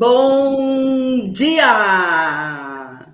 [0.00, 3.06] Bom dia!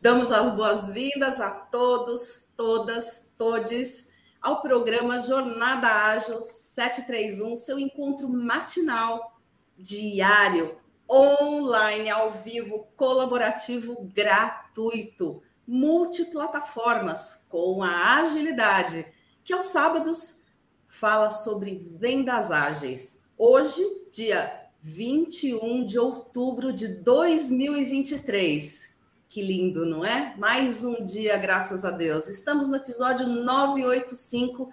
[0.00, 9.40] Damos as boas-vindas a todos, todas, todes ao programa Jornada Ágil 731, seu encontro matinal,
[9.78, 10.76] diário,
[11.08, 19.06] online, ao vivo, colaborativo, gratuito, multiplataformas, com a agilidade,
[19.44, 20.44] que aos sábados
[20.88, 23.22] fala sobre vendas ágeis.
[23.38, 23.80] Hoje,
[24.10, 28.92] dia 21 de outubro de 2023.
[29.26, 30.34] Que lindo, não é?
[30.36, 32.28] Mais um dia, graças a Deus.
[32.28, 34.70] Estamos no episódio 985,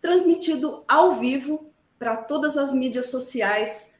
[0.00, 1.68] transmitido ao vivo
[1.98, 3.98] para todas as mídias sociais.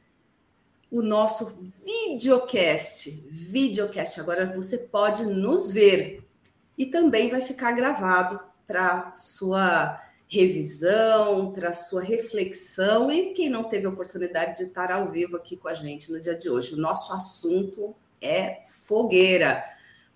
[0.89, 3.09] O nosso videocast.
[3.29, 4.21] Videocast.
[4.21, 6.25] Agora você pode nos ver.
[6.77, 10.01] E também vai ficar gravado para sua
[10.31, 15.57] revisão, para sua reflexão e quem não teve a oportunidade de estar ao vivo aqui
[15.57, 16.73] com a gente no dia de hoje.
[16.73, 19.61] O nosso assunto é fogueira.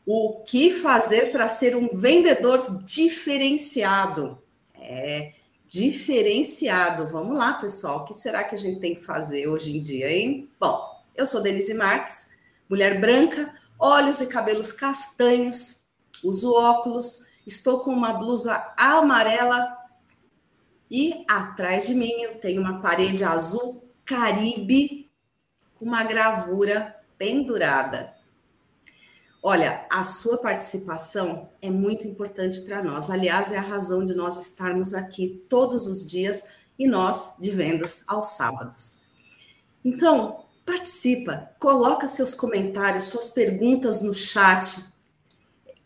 [0.06, 4.42] O que fazer para ser um vendedor diferenciado?
[4.80, 5.34] É
[5.68, 7.08] diferenciado.
[7.08, 7.98] Vamos lá, pessoal.
[8.00, 10.50] O que será que a gente tem que fazer hoje em dia, hein?
[10.58, 10.80] Bom,
[11.14, 12.38] eu sou Denise Marques,
[12.70, 15.90] mulher branca, olhos e cabelos castanhos,
[16.24, 19.85] uso óculos, estou com uma blusa amarela
[20.90, 25.10] e atrás de mim eu tenho uma parede azul Caribe
[25.76, 28.14] com uma gravura pendurada.
[29.42, 33.10] Olha, a sua participação é muito importante para nós.
[33.10, 38.04] Aliás, é a razão de nós estarmos aqui todos os dias e nós de vendas
[38.08, 39.04] aos sábados.
[39.84, 44.84] Então, participa, coloca seus comentários, suas perguntas no chat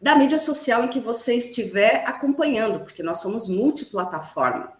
[0.01, 4.78] da mídia social em que você estiver acompanhando, porque nós somos multiplataforma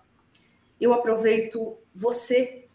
[0.79, 2.65] eu aproveito você,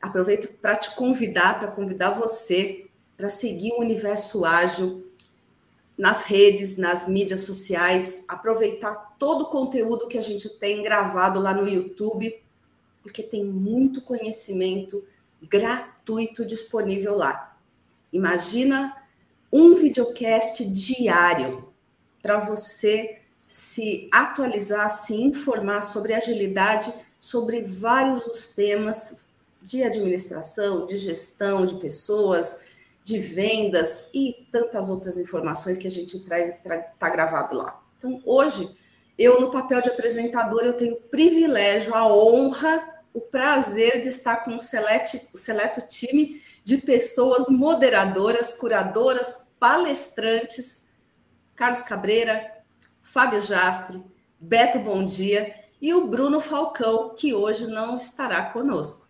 [0.00, 2.82] aproveito para te convidar, para convidar você
[3.22, 5.06] para seguir o universo ágil
[5.96, 11.54] nas redes, nas mídias sociais, aproveitar todo o conteúdo que a gente tem gravado lá
[11.54, 12.34] no YouTube,
[13.00, 15.04] porque tem muito conhecimento
[15.40, 17.56] gratuito disponível lá.
[18.12, 18.96] Imagina
[19.52, 21.68] um videocast diário
[22.20, 26.92] para você se atualizar, se informar sobre agilidade
[27.22, 29.24] sobre vários os temas
[29.62, 32.64] de administração, de gestão de pessoas,
[33.04, 37.80] de vendas e tantas outras informações que a gente traz e que está gravado lá.
[37.96, 38.76] Então, hoje,
[39.16, 42.82] eu, no papel de apresentador, eu tenho o privilégio, a honra,
[43.14, 50.88] o prazer de estar com um seleto, seleto time de pessoas moderadoras, curadoras, palestrantes,
[51.54, 52.50] Carlos Cabreira,
[53.00, 54.02] Fábio Jastre,
[54.40, 59.08] Beto Bom Dia, e o Bruno Falcão, que hoje não estará conosco.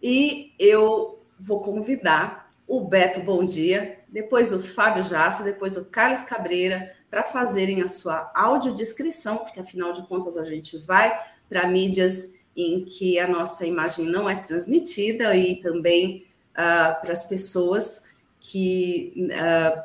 [0.00, 6.22] E eu vou convidar o Beto Bom Dia, depois o Fábio Jasso, depois o Carlos
[6.22, 11.12] Cabreira, para fazerem a sua audiodescrição, porque afinal de contas a gente vai
[11.48, 17.24] para mídias em que a nossa imagem não é transmitida e também uh, para as
[17.24, 18.04] pessoas
[18.38, 19.82] que uh,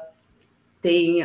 [0.84, 1.22] têm,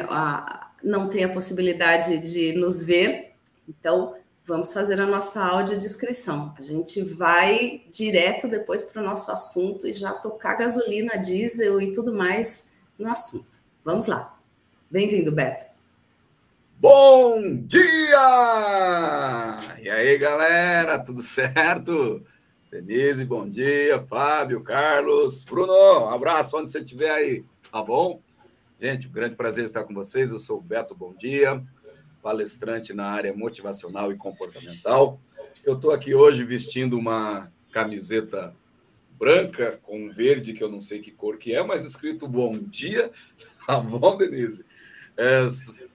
[0.82, 3.34] não têm a possibilidade de nos ver.
[3.68, 4.14] Então,
[4.44, 6.54] vamos fazer a nossa audiodescrição.
[6.58, 11.92] A gente vai direto depois para o nosso assunto e já tocar gasolina, diesel e
[11.92, 13.58] tudo mais no assunto.
[13.84, 14.36] Vamos lá.
[14.90, 15.64] Bem-vindo, Beto.
[16.78, 18.16] Bom dia!
[19.80, 22.24] E aí, galera, tudo certo?
[22.70, 24.02] Denise, bom dia.
[24.08, 28.20] Fábio, Carlos, Bruno, um abraço onde você estiver aí, tá bom?
[28.80, 30.30] Gente, um grande prazer estar com vocês.
[30.32, 31.62] Eu sou o Beto, bom dia
[32.22, 35.20] palestrante na área motivacional e comportamental.
[35.64, 38.54] Eu estou aqui hoje vestindo uma camiseta
[39.18, 43.10] branca com verde, que eu não sei que cor que é, mas escrito bom dia.
[43.66, 44.64] Tá bom, Denise?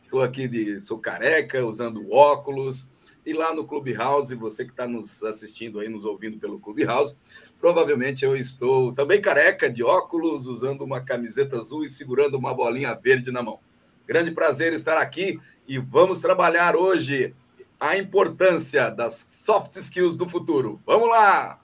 [0.01, 0.79] Estou é, aqui de.
[0.79, 2.87] sou careca, usando óculos.
[3.25, 7.17] E lá no Clubhouse, você que está nos assistindo aí, nos ouvindo pelo Clubhouse,
[7.59, 12.93] provavelmente eu estou também careca, de óculos, usando uma camiseta azul e segurando uma bolinha
[12.93, 13.59] verde na mão.
[14.07, 17.35] Grande prazer estar aqui e vamos trabalhar hoje
[17.79, 20.79] a importância das soft skills do futuro.
[20.85, 21.59] Vamos lá!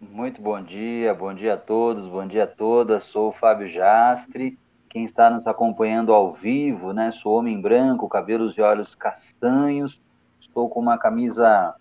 [0.00, 3.04] Muito bom dia, bom dia a todos, bom dia a todas.
[3.04, 4.58] Sou o Fábio Jastre.
[4.88, 7.10] Quem está nos acompanhando ao vivo, né?
[7.10, 10.00] Sou homem branco, cabelos e olhos castanhos.
[10.40, 11.74] Estou com uma camisa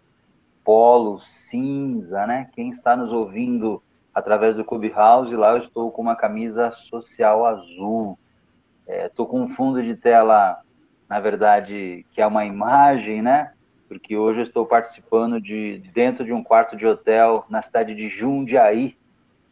[0.64, 2.50] polo cinza, né?
[2.54, 8.18] Quem está nos ouvindo através do Clubhouse, lá eu estou com uma camisa social azul.
[8.88, 10.60] Estou é, com um fundo de tela,
[11.10, 13.54] na verdade, que é uma imagem, né?
[13.88, 18.10] Porque hoje eu estou participando de dentro de um quarto de hotel na cidade de
[18.10, 18.98] Jundiaí.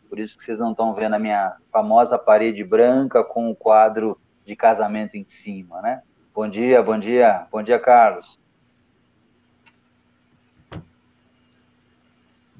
[0.09, 4.17] Por isso que vocês não estão vendo a minha famosa parede branca com o quadro
[4.45, 6.01] de casamento em cima, né?
[6.33, 8.39] Bom dia, bom dia, bom dia, Carlos.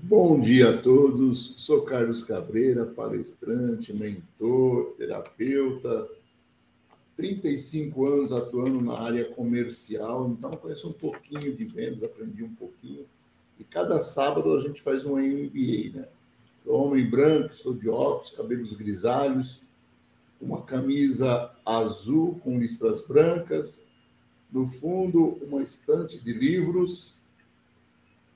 [0.04, 1.54] Bom dia a todos.
[1.58, 6.08] Sou Carlos Cabreira, palestrante, mentor, terapeuta.
[7.22, 13.06] 35 anos atuando na área comercial, então conheço um pouquinho de vendas, aprendi um pouquinho.
[13.60, 16.08] E cada sábado a gente faz um MBA, né?
[16.66, 19.62] Homem branco, sou de óculos, cabelos grisalhos,
[20.42, 23.86] uma camisa azul com listras brancas,
[24.52, 27.20] no fundo uma estante de livros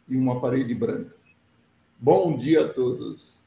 [0.08, 1.16] e uma parede branca.
[2.00, 3.45] Bom dia a todos.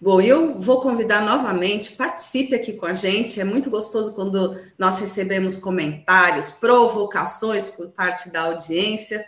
[0.00, 3.40] Bom, eu vou convidar novamente, participe aqui com a gente.
[3.40, 9.24] É muito gostoso quando nós recebemos comentários, provocações por parte da audiência.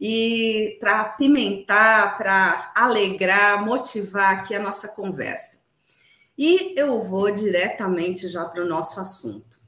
[0.00, 5.64] E para pimentar, para alegrar, motivar aqui a nossa conversa.
[6.36, 9.60] E eu vou diretamente já para o nosso assunto.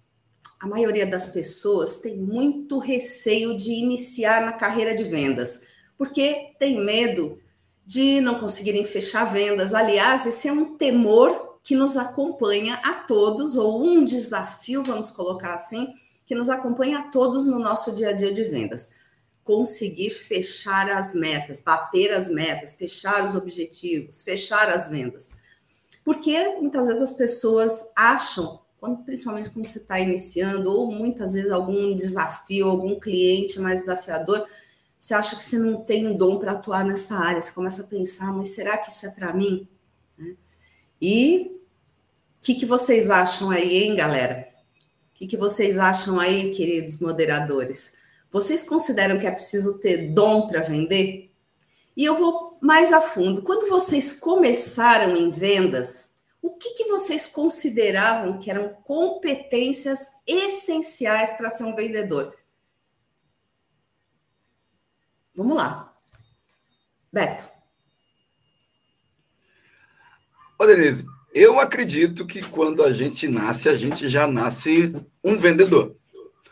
[0.58, 5.62] A maioria das pessoas tem muito receio de iniciar na carreira de vendas,
[5.96, 7.40] porque tem medo
[7.90, 9.74] de não conseguirem fechar vendas.
[9.74, 15.54] Aliás, esse é um temor que nos acompanha a todos, ou um desafio, vamos colocar
[15.54, 15.92] assim,
[16.24, 18.92] que nos acompanha a todos no nosso dia a dia de vendas.
[19.42, 25.32] Conseguir fechar as metas, bater as metas, fechar os objetivos, fechar as vendas.
[26.04, 28.60] Porque muitas vezes as pessoas acham,
[29.04, 34.46] principalmente quando você está iniciando, ou muitas vezes algum desafio, algum cliente mais desafiador,
[35.00, 37.86] você acha que você não tem um dom para atuar nessa área, você começa a
[37.86, 39.66] pensar, mas será que isso é para mim?
[40.18, 40.36] Né?
[41.00, 41.56] E
[42.36, 44.46] o que, que vocês acham aí, hein, galera?
[45.14, 47.94] O que, que vocês acham aí, queridos moderadores?
[48.30, 51.30] Vocês consideram que é preciso ter dom para vender?
[51.96, 53.42] E eu vou mais a fundo.
[53.42, 61.50] Quando vocês começaram em vendas, o que, que vocês consideravam que eram competências essenciais para
[61.50, 62.34] ser um vendedor?
[65.40, 65.90] Vamos lá.
[67.10, 67.48] Beto.
[70.58, 74.94] Ô, Denise, eu acredito que quando a gente nasce, a gente já nasce
[75.24, 75.96] um vendedor.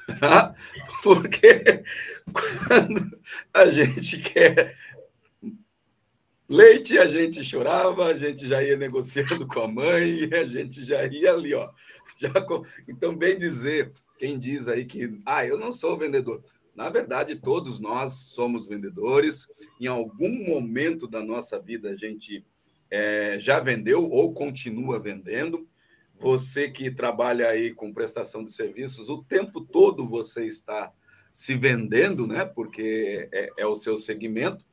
[1.04, 1.84] Porque
[2.32, 3.20] quando
[3.52, 4.74] a gente quer
[6.48, 11.04] leite, a gente chorava, a gente já ia negociando com a mãe, a gente já
[11.04, 11.68] ia ali, ó.
[12.16, 12.32] Já,
[12.88, 16.42] então, bem dizer, quem diz aí que, ah, eu não sou vendedor.
[16.78, 19.48] Na verdade, todos nós somos vendedores.
[19.80, 22.46] Em algum momento da nossa vida, a gente
[22.88, 25.68] é, já vendeu ou continua vendendo.
[26.20, 30.92] Você que trabalha aí com prestação de serviços, o tempo todo você está
[31.32, 32.44] se vendendo, né?
[32.44, 34.64] Porque é, é o seu segmento.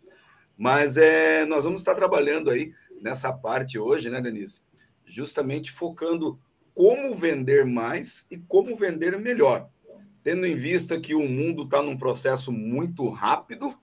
[0.55, 4.61] Mas é, nós vamos estar trabalhando aí nessa parte hoje, né, Denise?
[5.03, 6.39] Justamente focando
[6.71, 9.71] como vender mais e como vender melhor
[10.25, 13.77] tendo em vista que o mundo está num processo muito rápido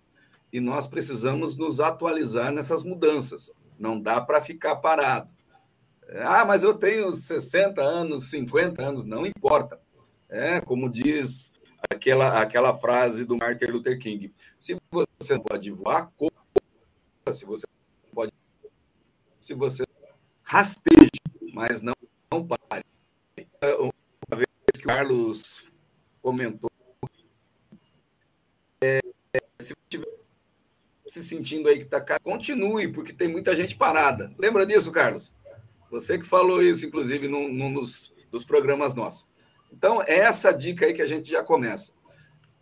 [0.52, 3.52] e nós precisamos nos atualizar nessas mudanças.
[3.78, 5.30] Não dá para ficar parado.
[6.24, 9.80] Ah, mas eu tenho 60 anos, 50 anos, não importa.
[10.28, 11.52] É, como diz
[11.88, 16.32] aquela, aquela frase do Martin Luther King: se você pode voar, corra.
[17.32, 17.66] Se você
[18.12, 18.32] pode.
[19.38, 19.84] Se você
[20.42, 21.08] rasteje,
[21.54, 21.94] mas não,
[22.32, 22.84] não pare.
[23.78, 25.71] Uma vez que o Carlos
[26.22, 26.70] comentou.
[28.80, 29.00] É,
[29.60, 30.22] se estiver
[31.12, 34.32] se sentindo aí que está continue, porque tem muita gente parada.
[34.38, 35.34] Lembra disso, Carlos?
[35.90, 39.26] Você que falou isso, inclusive, num, num dos, dos programas nossos.
[39.70, 41.92] Então, é essa dica aí que a gente já começa.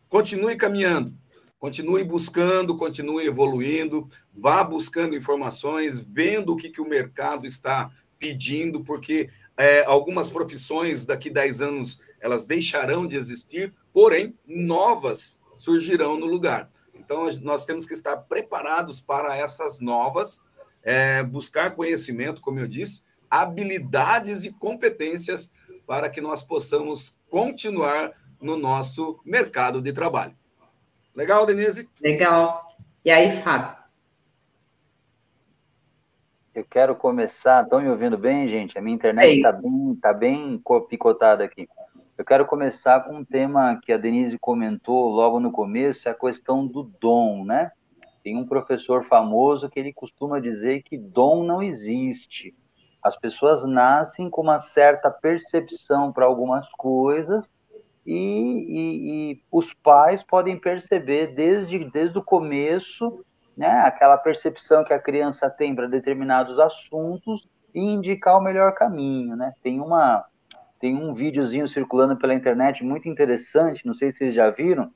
[0.08, 1.14] Continue caminhando,
[1.60, 7.88] continue buscando, continue evoluindo, vá buscando informações, vendo o que, que o mercado está
[8.18, 16.18] pedindo, porque é, algumas profissões daqui 10 anos elas deixarão de existir, porém, novas surgirão
[16.18, 16.70] no lugar.
[16.94, 20.40] Então, nós temos que estar preparados para essas novas,
[20.82, 25.52] é, buscar conhecimento, como eu disse, habilidades e competências
[25.86, 30.34] para que nós possamos continuar no nosso mercado de trabalho.
[31.14, 31.88] Legal, Denise?
[32.00, 32.68] Legal.
[33.04, 33.76] E aí, Fábio?
[36.54, 37.64] Eu quero começar.
[37.64, 38.78] Estão me ouvindo bem, gente?
[38.78, 41.68] A minha internet está bem, tá bem picotada aqui.
[42.20, 46.14] Eu quero começar com um tema que a Denise comentou logo no começo, é a
[46.14, 47.72] questão do dom, né?
[48.22, 52.54] Tem um professor famoso que ele costuma dizer que dom não existe.
[53.02, 57.50] As pessoas nascem com uma certa percepção para algumas coisas
[58.04, 63.24] e, e, e, os pais podem perceber desde, desde o começo
[63.56, 69.34] né, aquela percepção que a criança tem para determinados assuntos e indicar o melhor caminho,
[69.36, 69.54] né?
[69.62, 70.26] Tem uma
[70.80, 74.90] tem um videozinho circulando pela internet muito interessante, não sei se vocês já viram,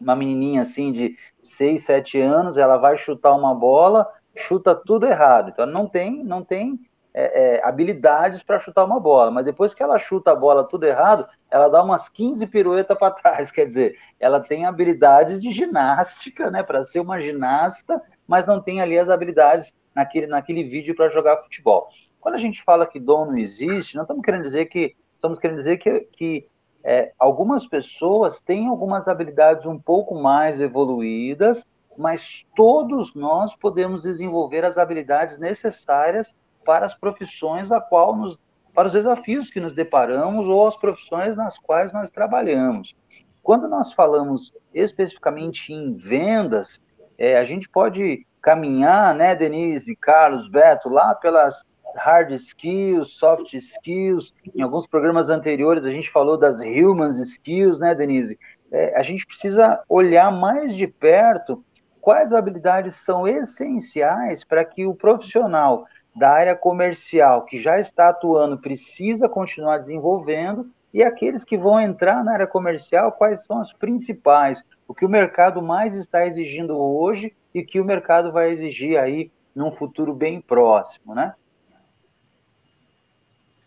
[0.00, 5.50] uma menininha assim de 6, 7 anos, ela vai chutar uma bola, chuta tudo errado.
[5.50, 6.78] Então não tem, não tem
[7.12, 10.84] é, é, habilidades para chutar uma bola, mas depois que ela chuta a bola tudo
[10.84, 16.50] errado, ela dá umas 15 piruetas para trás, quer dizer, ela tem habilidades de ginástica,
[16.50, 21.08] né, para ser uma ginasta, mas não tem ali as habilidades naquele, naquele vídeo para
[21.08, 21.88] jogar futebol.
[22.20, 25.58] Quando a gente fala que dom não existe, não estamos querendo dizer que estamos querendo
[25.58, 26.48] dizer que, que
[26.84, 31.66] é, algumas pessoas têm algumas habilidades um pouco mais evoluídas,
[31.98, 38.38] mas todos nós podemos desenvolver as habilidades necessárias para as profissões a qual nos
[38.74, 42.94] para os desafios que nos deparamos ou as profissões nas quais nós trabalhamos.
[43.42, 46.78] Quando nós falamos especificamente em vendas,
[47.16, 51.64] é, a gente pode caminhar, né, Denise, Carlos, Beto, lá pelas
[51.96, 54.32] hard skills, soft skills.
[54.54, 58.38] Em alguns programas anteriores a gente falou das human skills, né, Denise?
[58.70, 61.64] É, a gente precisa olhar mais de perto
[62.00, 68.58] quais habilidades são essenciais para que o profissional da área comercial que já está atuando
[68.58, 74.64] precisa continuar desenvolvendo e aqueles que vão entrar na área comercial, quais são as principais,
[74.88, 79.30] o que o mercado mais está exigindo hoje e que o mercado vai exigir aí
[79.54, 81.34] num futuro bem próximo, né?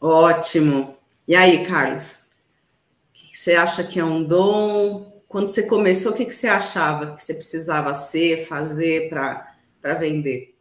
[0.02, 0.98] Ótimo.
[1.28, 2.30] E aí, Carlos?
[3.10, 5.22] O que você acha que é um dom?
[5.28, 10.56] Quando você começou, o que você achava que você precisava ser, fazer para vender?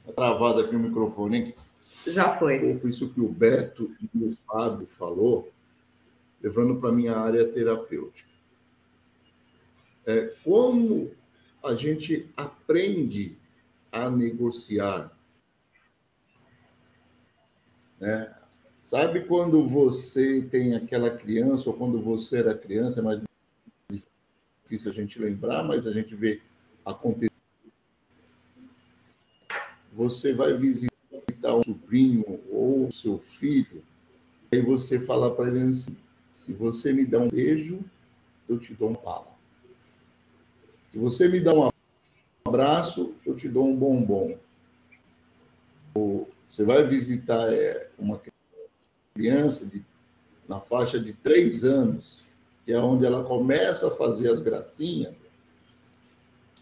[0.00, 1.36] Está travado aqui o microfone.
[1.36, 1.54] Hein?
[2.06, 2.76] Já foi.
[2.78, 5.52] Por isso que o Beto e o Fábio falou,
[6.42, 8.35] levando para a minha área terapêutica
[10.06, 11.10] é, como
[11.62, 13.36] a gente aprende
[13.90, 15.10] a negociar.
[17.98, 18.32] Né?
[18.84, 23.20] Sabe quando você tem aquela criança, ou quando você era criança, é mais
[23.90, 26.40] difícil a gente lembrar, mas a gente vê
[26.84, 27.32] acontecer.
[29.92, 30.92] Você vai visitar
[31.44, 33.82] um sobrinho ou seu filho,
[34.52, 35.96] aí você fala para ele assim:
[36.28, 37.80] se você me dá um beijo,
[38.48, 39.35] eu te dou um bala.
[40.96, 41.68] Se você me dá um
[42.42, 44.34] abraço, eu te dou um bombom.
[46.48, 48.18] Você vai visitar é, uma
[49.14, 49.84] criança de,
[50.48, 55.14] na faixa de três anos, que é onde ela começa a fazer as gracinhas,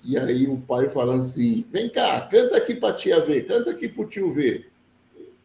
[0.02, 3.88] e aí o pai fala assim: vem cá, canta aqui para tia ver, canta aqui
[3.88, 4.68] para o tio ver.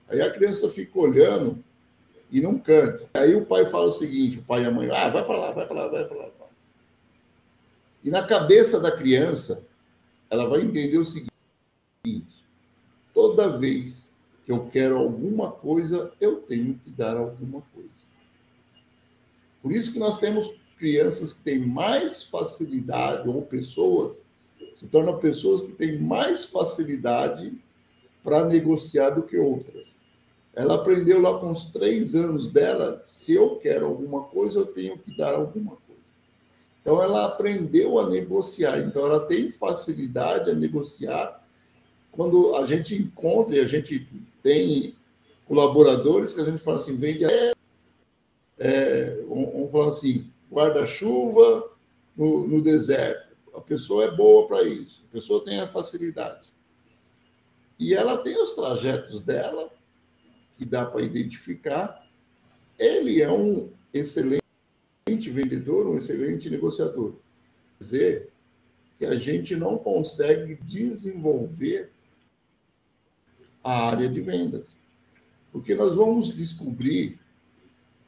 [0.07, 1.63] Aí a criança fica olhando
[2.31, 3.07] e não canta.
[3.13, 5.51] Aí o pai fala o seguinte: o pai e a mãe, ah, vai para lá,
[5.51, 6.38] vai para lá, vai para lá.
[8.03, 9.65] E na cabeça da criança,
[10.29, 11.31] ela vai entender o seguinte:
[13.13, 14.15] toda vez
[14.45, 17.89] que eu quero alguma coisa, eu tenho que dar alguma coisa.
[19.61, 24.23] Por isso que nós temos crianças que têm mais facilidade, ou pessoas,
[24.75, 27.53] se tornam pessoas que têm mais facilidade
[28.23, 29.97] para negociar do que outras.
[30.53, 34.97] Ela aprendeu lá com os três anos dela: se eu quero alguma coisa, eu tenho
[34.97, 35.88] que dar alguma coisa.
[36.89, 38.79] Então, ela aprendeu a negociar.
[38.79, 41.39] Então, ela tem facilidade a negociar.
[42.11, 44.07] Quando a gente encontra e a gente
[44.41, 44.95] tem
[45.45, 47.51] colaboradores que a gente fala assim, vende é,
[48.57, 51.69] é, vamos falar assim, guarda-chuva
[52.17, 53.35] no, no deserto.
[53.53, 55.03] A pessoa é boa para isso.
[55.11, 56.49] A pessoa tem a facilidade.
[57.77, 59.69] E ela tem os trajetos dela,
[60.57, 62.03] que dá para identificar.
[62.79, 64.48] Ele é um excelente
[65.09, 67.13] excelente vendedor, um excelente negociador.
[67.77, 68.29] Quer dizer
[68.97, 71.89] que a gente não consegue desenvolver
[73.63, 74.75] a área de vendas.
[75.51, 77.17] Porque nós vamos descobrir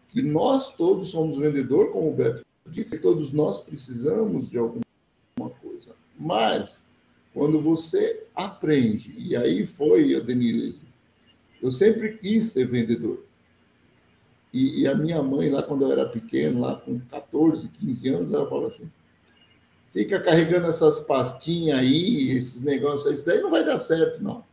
[0.09, 4.81] que nós todos somos vendedor, como o Beto disse, todos nós precisamos de alguma
[5.61, 5.95] coisa.
[6.17, 6.83] Mas,
[7.33, 10.81] quando você aprende, e aí foi, Denise,
[11.61, 13.25] eu sempre quis ser vendedor.
[14.53, 18.33] E, e, a minha mãe, lá quando eu era pequeno, lá com 14, 15 anos,
[18.33, 18.89] ela falou assim:
[19.93, 24.43] fica carregando essas pastinhas aí, esses negócios, isso daí não vai dar certo, não.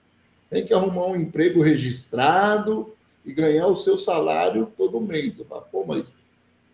[0.48, 5.38] Tem que arrumar um emprego registrado e ganhar o seu salário todo mês.
[5.38, 6.06] Eu falo, pô, mas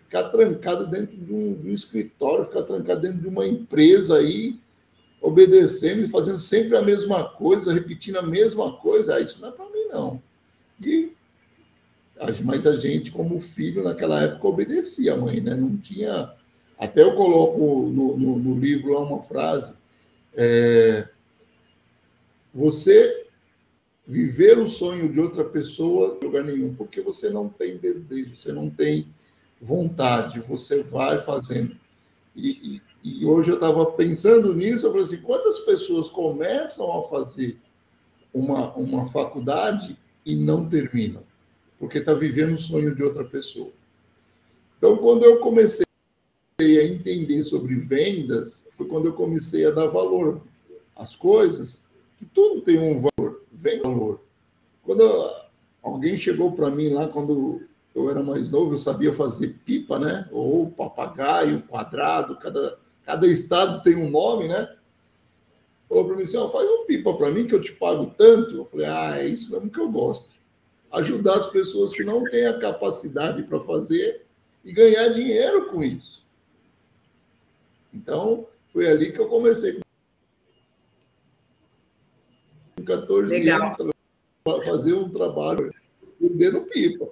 [0.04, 4.56] ficar trancado dentro de um, de um escritório, ficar trancado dentro de uma empresa aí,
[5.20, 9.52] obedecendo e fazendo sempre a mesma coisa, repetindo a mesma coisa, ah, isso não é
[9.52, 10.22] para mim, não.
[10.80, 11.12] E
[12.42, 15.54] mas a gente, como filho, naquela época, obedecia a mãe, né?
[15.54, 16.32] Não tinha
[16.78, 17.58] Até eu coloco
[17.90, 19.76] no, no, no livro lá uma frase:
[20.34, 21.08] é,
[22.54, 23.26] você
[24.06, 28.52] viver o sonho de outra pessoa em lugar nenhum, porque você não tem desejo, você
[28.52, 29.08] não tem
[29.60, 31.74] vontade, você vai fazendo.
[32.36, 37.02] E, e, e hoje eu estava pensando nisso, eu falei assim, quantas pessoas começam a
[37.04, 37.58] fazer
[38.32, 41.22] uma, uma faculdade e não terminam?
[41.84, 43.68] Porque está vivendo o sonho de outra pessoa.
[44.78, 45.84] Então, quando eu comecei
[46.58, 50.40] a entender sobre vendas, foi quando eu comecei a dar valor
[50.96, 51.84] às coisas,
[52.16, 54.22] que tudo tem um valor, vem valor.
[54.82, 55.30] Quando
[55.82, 57.60] alguém chegou para mim lá, quando
[57.94, 60.26] eu era mais novo, eu sabia fazer pipa, né?
[60.32, 64.74] Ou papagaio, quadrado, cada, cada estado tem um nome, né?
[65.86, 68.56] Falou para mim assim: faz um pipa para mim que eu te pago tanto.
[68.56, 70.32] Eu falei: ah, é isso mesmo que eu gosto.
[70.94, 74.24] Ajudar as pessoas que não têm a capacidade para fazer
[74.64, 76.24] e ganhar dinheiro com isso.
[77.92, 79.80] Então, foi ali que eu comecei.
[82.76, 83.76] Com 14 Legal.
[83.78, 83.94] anos,
[84.66, 85.70] fazer um trabalho
[86.20, 87.08] vendendo pipa.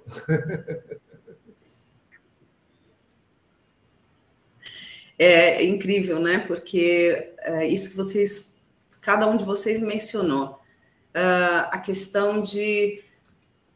[5.17, 6.39] É incrível, né?
[6.39, 8.65] Porque é, isso que vocês,
[8.99, 10.59] cada um de vocês mencionou,
[11.15, 13.01] uh, a questão de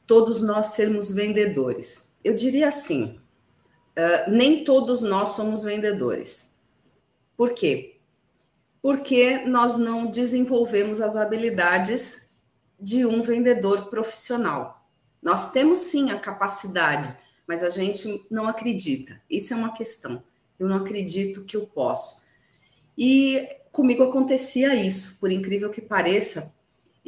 [0.07, 2.13] todos nós sermos vendedores.
[2.23, 3.19] Eu diria assim:
[3.97, 6.53] uh, nem todos nós somos vendedores.
[7.35, 7.97] Por quê?
[8.81, 12.31] Porque nós não desenvolvemos as habilidades
[12.79, 14.87] de um vendedor profissional.
[15.21, 19.21] Nós temos sim a capacidade, mas a gente não acredita.
[19.29, 20.23] Isso é uma questão.
[20.57, 22.25] Eu não acredito que eu posso.
[22.97, 26.55] E comigo acontecia isso, por incrível que pareça.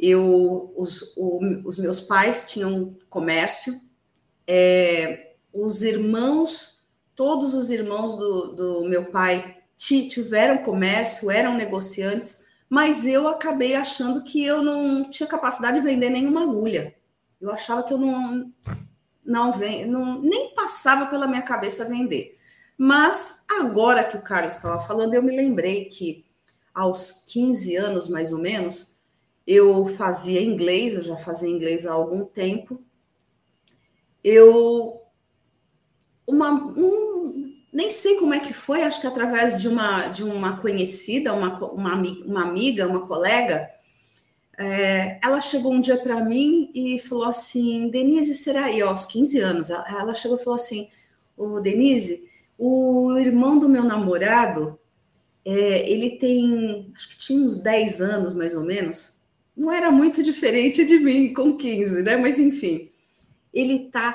[0.02, 3.74] Eu, os, o, os meus pais tinham comércio,
[4.46, 13.06] é, os irmãos, todos os irmãos do, do meu pai tiveram comércio, eram negociantes, mas
[13.06, 16.94] eu acabei achando que eu não tinha capacidade de vender nenhuma agulha.
[17.40, 18.52] Eu achava que eu não,
[19.24, 19.52] não,
[19.86, 22.38] não nem passava pela minha cabeça vender.
[22.78, 26.24] Mas agora que o Carlos estava falando, eu me lembrei que
[26.72, 28.99] aos 15 anos, mais ou menos,
[29.46, 32.82] eu fazia inglês, eu já fazia inglês há algum tempo.
[34.22, 35.00] Eu
[36.26, 40.56] uma, um, nem sei como é que foi, acho que através de uma, de uma
[40.58, 43.68] conhecida, uma, uma, uma amiga, uma colega,
[44.58, 48.70] é, ela chegou um dia para mim e falou assim, Denise, será?
[48.70, 50.88] E aos 15 anos, ela chegou e falou assim,
[51.36, 54.78] o Denise, o irmão do meu namorado,
[55.44, 59.19] é, ele tem, acho que tinha uns 10 anos mais ou menos,
[59.60, 62.16] não era muito diferente de mim com 15, né?
[62.16, 62.90] Mas enfim,
[63.52, 64.10] ele tá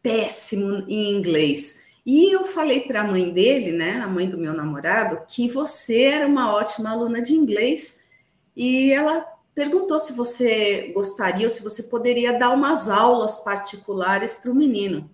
[0.00, 1.88] péssimo em inglês.
[2.06, 6.02] E eu falei para a mãe dele, né, a mãe do meu namorado, que você
[6.02, 8.04] era uma ótima aluna de inglês
[8.54, 14.52] e ela perguntou se você gostaria ou se você poderia dar umas aulas particulares para
[14.52, 15.10] o menino.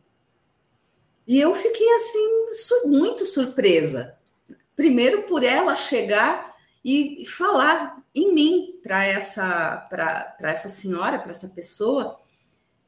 [1.27, 2.51] E eu fiquei assim
[2.85, 4.15] muito surpresa.
[4.77, 11.49] Primeiro por ela chegar e falar em mim para essa para essa senhora, para essa
[11.49, 12.19] pessoa.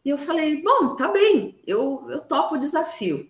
[0.05, 1.61] E eu falei: "Bom, tá bem.
[1.67, 3.29] Eu eu topo o desafio".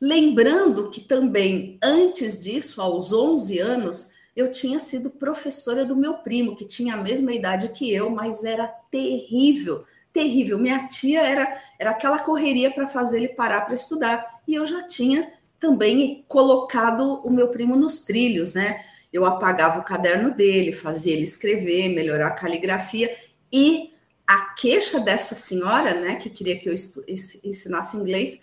[0.00, 6.56] Lembrando que também, antes disso, aos 11 anos, eu tinha sido professora do meu primo,
[6.56, 10.58] que tinha a mesma idade que eu, mas era terrível, terrível.
[10.58, 14.40] Minha tia era, era aquela correria para fazer ele parar para estudar.
[14.46, 18.84] E eu já tinha também colocado o meu primo nos trilhos, né?
[19.14, 23.14] Eu apagava o caderno dele, fazia ele escrever, melhorar a caligrafia.
[23.52, 23.92] E
[24.26, 28.40] a queixa dessa senhora, né, que queria que eu ensinasse inglês,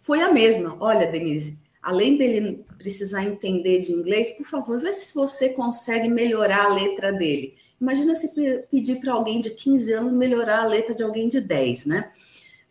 [0.00, 0.78] foi a mesma.
[0.80, 6.64] Olha, Denise, além dele precisar entender de inglês, por favor, vê se você consegue melhorar
[6.64, 7.54] a letra dele.
[7.78, 8.32] Imagina se
[8.70, 12.10] pedir para alguém de 15 anos melhorar a letra de alguém de 10, né?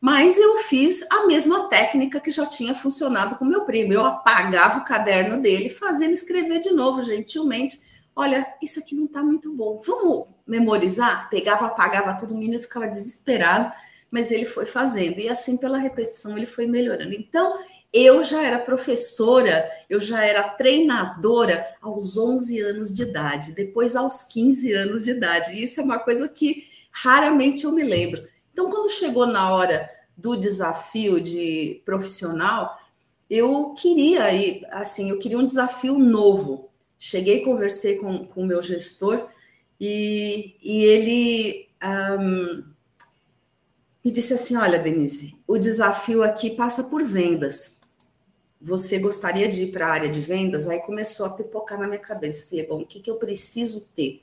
[0.04, 3.94] Mas eu fiz a mesma técnica que já tinha funcionado com meu primo.
[3.94, 7.80] Eu apagava o caderno dele, ele escrever de novo, gentilmente.
[8.14, 9.80] Olha, isso aqui não está muito bom.
[9.86, 11.30] Vamos memorizar?
[11.30, 13.74] Pegava, apagava tudo, o menino ficava desesperado
[14.14, 17.16] mas ele foi fazendo, e assim pela repetição ele foi melhorando.
[17.16, 17.58] Então,
[17.92, 24.22] eu já era professora, eu já era treinadora aos 11 anos de idade, depois aos
[24.22, 28.24] 15 anos de idade, e isso é uma coisa que raramente eu me lembro.
[28.54, 32.80] Então, quando chegou na hora do desafio de profissional,
[33.30, 36.70] eu queria ir, assim, eu queria um desafio novo.
[36.98, 39.28] Cheguei, conversei com o meu gestor
[39.80, 42.64] e, e ele um,
[44.04, 47.80] e disse assim: Olha, Denise, o desafio aqui passa por vendas.
[48.62, 50.68] você gostaria de ir para a área de vendas?
[50.68, 52.50] Aí começou a pipocar na minha cabeça.
[52.50, 54.22] Falei, bom, o que, que eu preciso ter?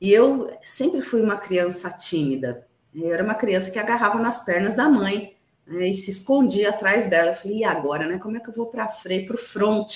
[0.00, 2.66] E eu sempre fui uma criança tímida.
[2.94, 5.34] Eu era uma criança que agarrava nas pernas da mãe
[5.66, 7.30] né, e se escondia atrás dela.
[7.30, 8.18] Eu falei, e agora, né?
[8.18, 9.92] Como é que eu vou para frente, para o front,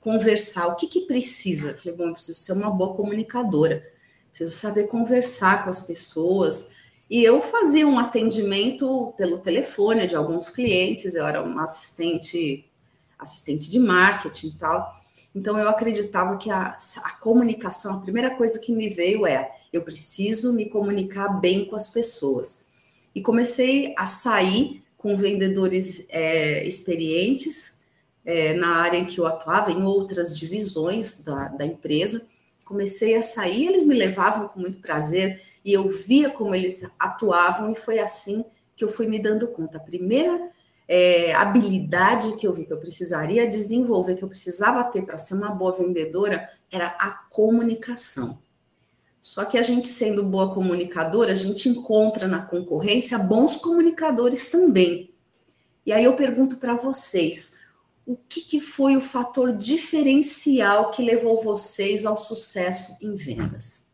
[0.00, 0.68] conversar?
[0.68, 1.70] O que, que precisa?
[1.70, 3.84] Eu falei, bom, eu preciso ser uma boa comunicadora,
[4.30, 6.72] preciso saber conversar com as pessoas.
[7.08, 12.64] E eu fazia um atendimento pelo telefone de alguns clientes, eu era uma assistente
[13.18, 15.00] assistente de marketing e tal.
[15.34, 19.82] Então eu acreditava que a, a comunicação, a primeira coisa que me veio é eu
[19.82, 22.64] preciso me comunicar bem com as pessoas.
[23.14, 27.80] E comecei a sair com vendedores é, experientes
[28.24, 32.28] é, na área em que eu atuava, em outras divisões da, da empresa.
[32.64, 37.70] Comecei a sair, eles me levavam com muito prazer e eu via como eles atuavam,
[37.72, 38.44] e foi assim
[38.76, 39.76] que eu fui me dando conta.
[39.76, 40.50] A primeira
[40.88, 45.34] é, habilidade que eu vi que eu precisaria desenvolver, que eu precisava ter para ser
[45.34, 48.38] uma boa vendedora, era a comunicação.
[49.20, 55.12] Só que a gente, sendo boa comunicadora, a gente encontra na concorrência bons comunicadores também.
[55.84, 57.60] E aí eu pergunto para vocês:
[58.06, 63.88] o que, que foi o fator diferencial que levou vocês ao sucesso em vendas?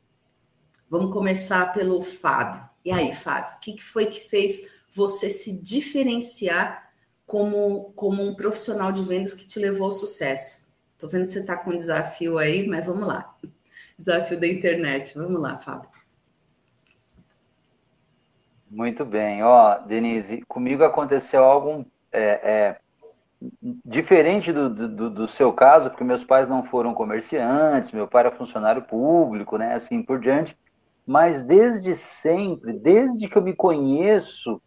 [0.89, 2.69] Vamos começar pelo Fábio.
[2.85, 6.87] E aí, Fábio, o que, que foi que fez você se diferenciar
[7.27, 10.73] como, como um profissional de vendas que te levou ao sucesso.
[10.93, 13.37] Estou vendo que você está com um desafio aí, mas vamos lá.
[13.99, 15.17] Desafio da internet.
[15.17, 15.89] Vamos lá, Fábio.
[18.71, 19.43] Muito bem.
[19.43, 22.77] Ó, Denise, comigo aconteceu algo é, é,
[23.85, 28.37] diferente do, do, do, seu caso, porque meus pais não foram comerciantes, meu pai era
[28.37, 30.57] funcionário público, né, assim por diante.
[31.07, 34.61] Mas desde sempre, desde que eu me conheço,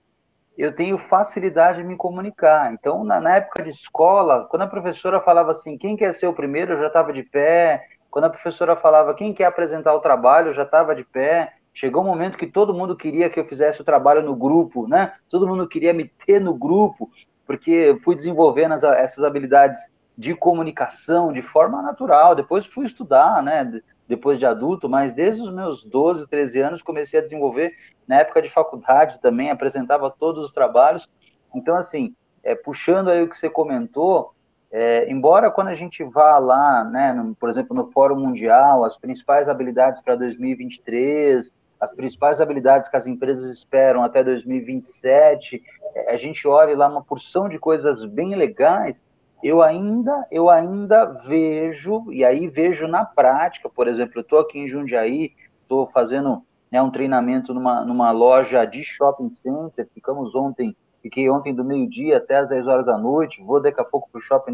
[0.58, 2.74] eu tenho facilidade de me comunicar.
[2.74, 6.34] Então, na, na, época de escola, quando a professora falava assim, quem quer ser o
[6.34, 7.86] primeiro, eu já estava de pé.
[8.10, 11.54] Quando a professora falava, quem quer apresentar o trabalho, eu já estava de pé.
[11.74, 15.14] Chegou um momento que todo mundo queria que eu fizesse o trabalho no grupo, né?
[15.30, 17.10] Todo mundo queria me ter no grupo,
[17.46, 19.80] porque fui desenvolvendo as, essas habilidades
[20.18, 22.36] de comunicação de forma natural.
[22.36, 23.82] Depois fui estudar, né?
[24.10, 27.74] depois de adulto, mas desde os meus 12, 13 anos comecei a desenvolver,
[28.08, 31.08] na época de faculdade também, apresentava todos os trabalhos.
[31.54, 34.34] Então, assim, é, puxando aí o que você comentou,
[34.72, 38.98] é, embora quando a gente vá lá, né, no, por exemplo, no Fórum Mundial, as
[38.98, 45.64] principais habilidades para 2023, as principais habilidades que as empresas esperam até 2027,
[45.96, 49.04] é, a gente olha lá uma porção de coisas bem legais,
[49.42, 54.60] eu ainda, eu ainda vejo, e aí vejo na prática, por exemplo, eu estou aqui
[54.60, 60.76] em Jundiaí, estou fazendo né, um treinamento numa, numa loja de shopping center, ficamos ontem,
[61.02, 64.20] fiquei ontem do meio-dia até as 10 horas da noite, vou daqui a pouco para
[64.20, 64.54] o shopping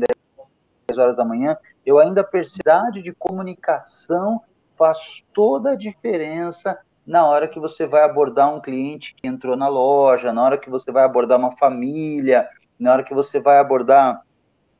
[0.87, 4.41] 10 horas da manhã, eu ainda percebo de comunicação
[4.77, 9.67] faz toda a diferença na hora que você vai abordar um cliente que entrou na
[9.67, 12.47] loja, na hora que você vai abordar uma família,
[12.79, 14.21] na hora que você vai abordar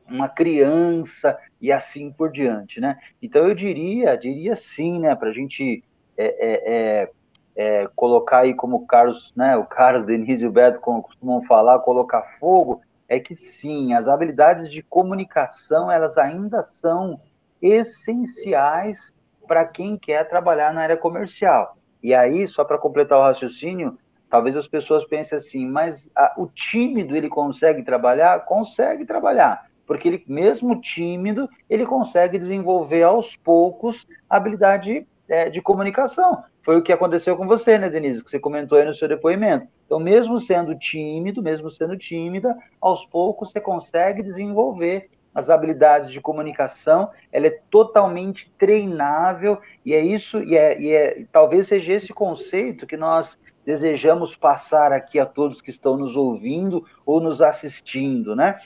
[0.08, 2.97] uma criança e assim por diante, né?
[3.21, 5.84] Então eu diria, diria sim, né, para a gente
[6.17, 7.12] é, é, é,
[7.56, 12.22] é, colocar aí como Carlos, né, o Carlos, Denise e o Beto costumam falar, colocar
[12.39, 17.20] fogo, é que sim, as habilidades de comunicação elas ainda são
[17.62, 19.13] essenciais
[19.48, 21.78] para quem quer trabalhar na área comercial.
[22.02, 23.98] E aí, só para completar o raciocínio,
[24.30, 28.44] talvez as pessoas pensem assim, mas a, o tímido ele consegue trabalhar?
[28.46, 35.62] Consegue trabalhar porque ele, mesmo tímido, ele consegue desenvolver aos poucos a habilidade é, de
[35.62, 36.44] comunicação.
[36.64, 39.68] Foi o que aconteceu com você, né, Denise, que você comentou aí no seu depoimento.
[39.86, 46.22] Então, mesmo sendo tímido, mesmo sendo tímida, aos poucos você consegue desenvolver as habilidades de
[46.22, 52.14] comunicação, ela é totalmente treinável, e é isso, e, é, e é, talvez seja esse
[52.14, 58.34] conceito que nós desejamos passar aqui a todos que estão nos ouvindo ou nos assistindo,
[58.36, 58.58] né?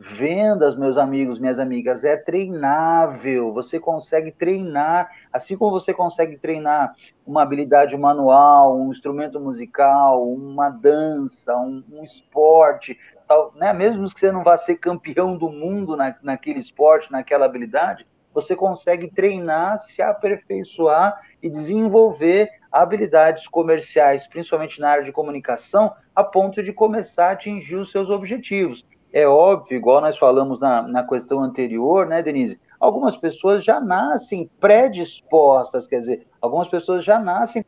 [0.00, 3.52] Vendas, meus amigos, minhas amigas, é treinável.
[3.52, 6.94] Você consegue treinar, assim como você consegue treinar
[7.26, 13.72] uma habilidade manual, um instrumento musical, uma dança, um, um esporte, tal, né?
[13.72, 18.56] mesmo que você não vá ser campeão do mundo na, naquele esporte, naquela habilidade, você
[18.56, 26.60] consegue treinar, se aperfeiçoar e desenvolver habilidades comerciais, principalmente na área de comunicação, a ponto
[26.60, 28.84] de começar a atingir os seus objetivos.
[29.14, 32.58] É óbvio, igual nós falamos na, na questão anterior, né, Denise?
[32.80, 37.64] Algumas pessoas já nascem predispostas, quer dizer, algumas pessoas já nascem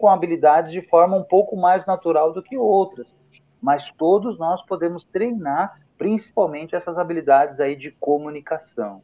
[0.00, 3.14] com habilidades de forma um pouco mais natural do que outras.
[3.60, 9.02] Mas todos nós podemos treinar principalmente essas habilidades aí de comunicação.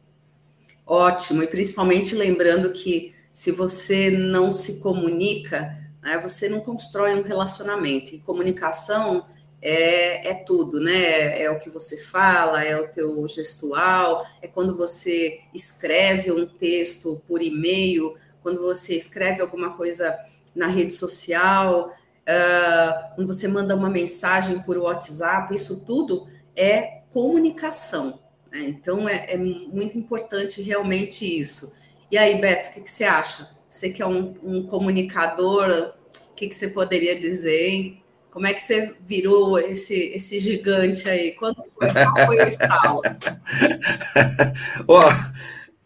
[0.87, 7.21] Ótimo, e principalmente lembrando que se você não se comunica, né, você não constrói um
[7.21, 8.15] relacionamento.
[8.15, 9.27] E comunicação
[9.65, 11.41] é, é tudo, né?
[11.41, 17.21] É o que você fala, é o teu gestual, é quando você escreve um texto
[17.25, 20.19] por e-mail, quando você escreve alguma coisa
[20.53, 28.19] na rede social, uh, quando você manda uma mensagem por WhatsApp, isso tudo é comunicação.
[28.51, 28.65] Né?
[28.65, 31.73] Então é, é, muito importante realmente isso.
[32.11, 33.49] E aí, Beto, o que, que você acha?
[33.69, 35.93] Você que é um, um comunicador,
[36.31, 38.02] o que, que você poderia dizer, hein?
[38.33, 41.33] Como é que você virou esse, esse gigante aí?
[41.33, 43.01] Quando foi, qual foi o estalo?
[44.89, 45.33] Ó, oh,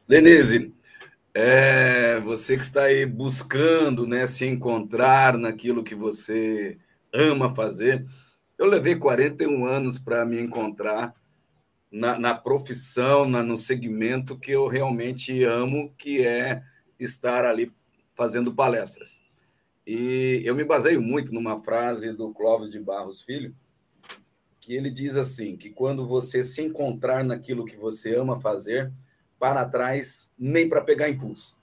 [0.07, 0.73] Denise,
[1.33, 6.77] é, você que está aí buscando né, se encontrar naquilo que você
[7.13, 8.05] ama fazer.
[8.57, 11.13] Eu levei 41 anos para me encontrar
[11.91, 16.63] na, na profissão, na, no segmento que eu realmente amo, que é
[16.97, 17.73] estar ali
[18.15, 19.26] fazendo palestras.
[19.87, 23.55] E eu me baseio muito numa frase do Clóvis de Barros Filho,
[24.59, 28.91] que ele diz assim, que quando você se encontrar naquilo que você ama fazer,
[29.39, 31.55] para trás nem para pegar impulso.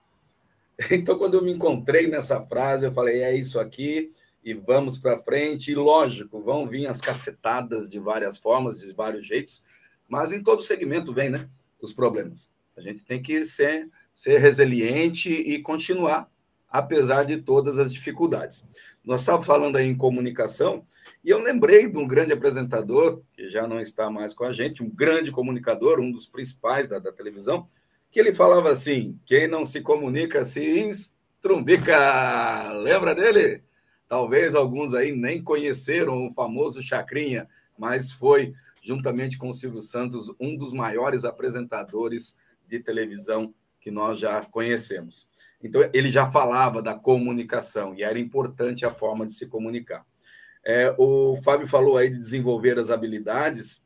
[0.91, 4.11] Então, quando eu me encontrei nessa frase, eu falei, é isso aqui,
[4.43, 5.71] e vamos para frente.
[5.71, 9.63] E, lógico, vão vir as cacetadas de várias formas, de vários jeitos,
[10.09, 11.49] mas em todo segmento vem, né?
[11.81, 12.51] Os problemas.
[12.77, 16.29] A gente tem que ser, ser resiliente e continuar,
[16.75, 18.67] apesar de todas as dificuldades.
[19.05, 20.85] Nós estávamos falando aí em comunicação,
[21.23, 24.83] e eu lembrei de um grande apresentador, que já não está mais com a gente,
[24.83, 27.69] um grande comunicador, um dos principais da, da televisão,
[28.11, 32.73] que ele falava assim: quem não se comunica se estrumbica.
[32.73, 33.63] Lembra dele?
[34.09, 40.35] Talvez alguns aí nem conheceram o famoso Chacrinha, mas foi juntamente com o Silvio Santos,
[40.41, 45.29] um dos maiores apresentadores de televisão que nós já conhecemos.
[45.65, 50.05] Então, ele já falava da comunicação e era importante a forma de se comunicar.
[50.63, 53.83] É, o Fábio falou aí de desenvolver as habilidades,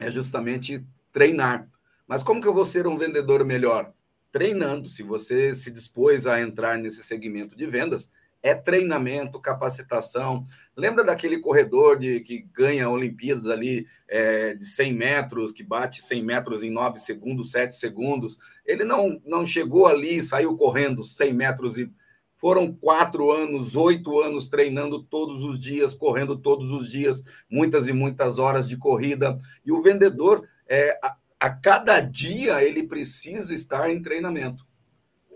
[0.00, 1.68] é justamente treinar.
[2.08, 3.92] Mas como que eu vou ser um vendedor melhor?
[4.32, 4.88] Treinando.
[4.88, 8.10] Se você se dispôs a entrar nesse segmento de vendas,
[8.42, 10.46] é treinamento, capacitação.
[10.76, 16.22] Lembra daquele corredor de, que ganha Olimpíadas ali é, de 100 metros, que bate 100
[16.24, 18.36] metros em 9 segundos, 7 segundos?
[18.66, 21.90] Ele não, não chegou ali e saiu correndo 100 metros e
[22.36, 27.92] foram quatro anos, oito anos treinando todos os dias, correndo todos os dias, muitas e
[27.92, 29.40] muitas horas de corrida.
[29.64, 34.66] E o vendedor, é, a, a cada dia, ele precisa estar em treinamento,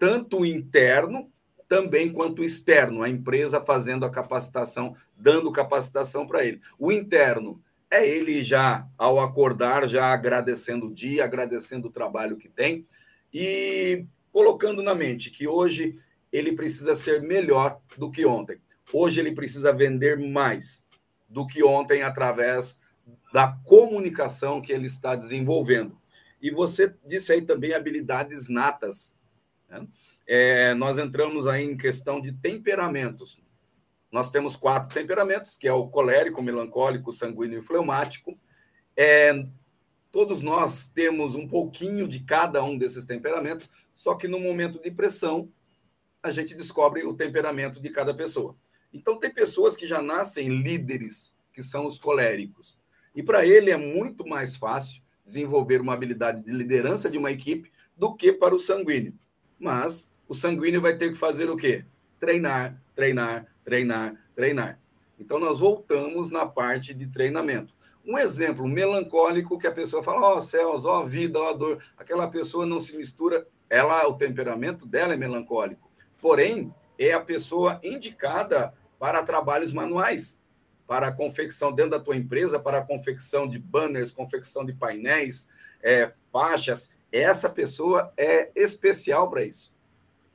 [0.00, 1.30] tanto interno
[1.68, 6.60] também quanto externo, a empresa fazendo a capacitação, dando capacitação para ele.
[6.78, 12.48] O interno é ele já, ao acordar, já agradecendo o dia, agradecendo o trabalho que
[12.48, 12.86] tem
[13.32, 15.98] e colocando na mente que hoje
[16.32, 18.58] ele precisa ser melhor do que ontem.
[18.92, 20.84] Hoje ele precisa vender mais
[21.28, 22.78] do que ontem através
[23.32, 25.98] da comunicação que ele está desenvolvendo.
[26.40, 29.15] E você disse aí também habilidades natas.
[29.68, 29.86] Né?
[30.26, 33.38] é, nós entramos aí em questão de temperamentos.
[34.10, 38.38] Nós temos quatro temperamentos, que é o colérico, melancólico, sanguíneo e fleumático.
[38.96, 39.46] É,
[40.10, 44.90] todos nós temos um pouquinho de cada um desses temperamentos, só que no momento de
[44.90, 45.52] pressão,
[46.22, 48.56] a gente descobre o temperamento de cada pessoa.
[48.92, 52.80] Então, tem pessoas que já nascem líderes, que são os coléricos.
[53.14, 57.70] E para ele é muito mais fácil desenvolver uma habilidade de liderança de uma equipe
[57.96, 59.14] do que para o sanguíneo.
[59.58, 61.84] Mas o sanguíneo vai ter que fazer o quê?
[62.18, 64.78] Treinar, treinar, treinar, treinar.
[65.18, 67.74] Então, nós voltamos na parte de treinamento.
[68.04, 71.54] Um exemplo melancólico que a pessoa fala, ó oh, céus, ó oh, vida, ó oh,
[71.54, 71.82] dor.
[71.96, 75.90] Aquela pessoa não se mistura, ela, o temperamento dela é melancólico.
[76.20, 80.40] Porém, é a pessoa indicada para trabalhos manuais,
[80.86, 85.48] para a confecção dentro da tua empresa, para a confecção de banners, confecção de painéis,
[85.82, 86.90] é, faixas.
[87.16, 89.74] Essa pessoa é especial para isso.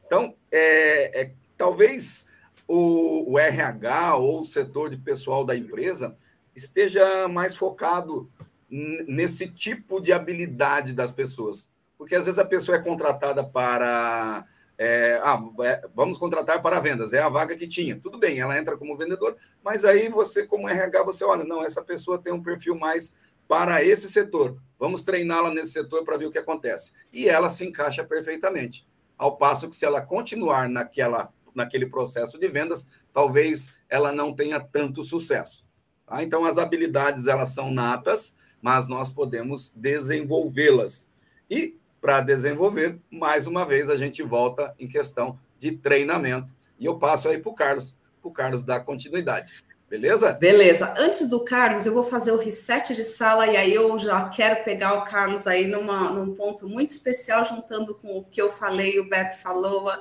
[0.05, 2.25] Então, é, é talvez
[2.67, 6.17] o, o, RH ou o setor de pessoal da empresa
[6.55, 8.29] esteja mais focado
[8.69, 11.67] nesse tipo de habilidade das pessoas.
[11.97, 14.45] Porque às vezes a pessoa é contratada para.
[14.77, 17.99] É, ah, é, vamos contratar para vendas, é a vaga que tinha.
[17.99, 21.83] Tudo bem, ela entra como vendedor, mas aí você, como RH, você olha, não, essa
[21.83, 23.13] pessoa tem um perfil mais
[23.51, 24.55] para esse setor.
[24.79, 26.93] Vamos treiná-la nesse setor para ver o que acontece.
[27.11, 28.87] E ela se encaixa perfeitamente.
[29.17, 34.57] Ao passo que, se ela continuar naquela, naquele processo de vendas, talvez ela não tenha
[34.57, 35.65] tanto sucesso.
[36.05, 36.23] Tá?
[36.23, 41.11] Então, as habilidades elas são natas, mas nós podemos desenvolvê-las.
[41.49, 46.55] E para desenvolver, mais uma vez, a gente volta em questão de treinamento.
[46.79, 49.61] E eu passo aí para o Carlos, para o Carlos dar continuidade.
[49.91, 50.31] Beleza?
[50.31, 50.95] Beleza.
[50.97, 54.63] Antes do Carlos, eu vou fazer o reset de sala e aí eu já quero
[54.63, 59.01] pegar o Carlos aí numa, num ponto muito especial, juntando com o que eu falei,
[59.01, 59.91] o Beto falou.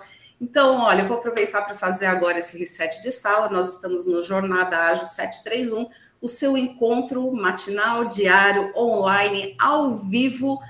[0.40, 3.48] Então, olha, eu vou aproveitar para fazer agora esse reset de sala.
[3.48, 5.90] Nós estamos no Jornada Ágil 731,
[6.22, 10.60] o seu encontro matinal, diário, online, ao vivo,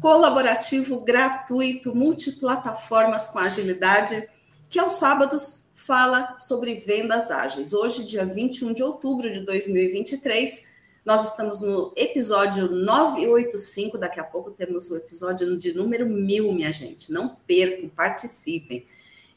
[0.00, 4.28] colaborativo, gratuito, multiplataformas com agilidade,
[4.68, 7.72] que aos sábados fala sobre vendas ágeis.
[7.72, 10.70] Hoje, dia 21 de outubro de 2023,
[11.04, 13.96] nós estamos no episódio 985.
[13.96, 17.10] Daqui a pouco temos o episódio de número mil, minha gente.
[17.10, 18.84] Não percam, participem.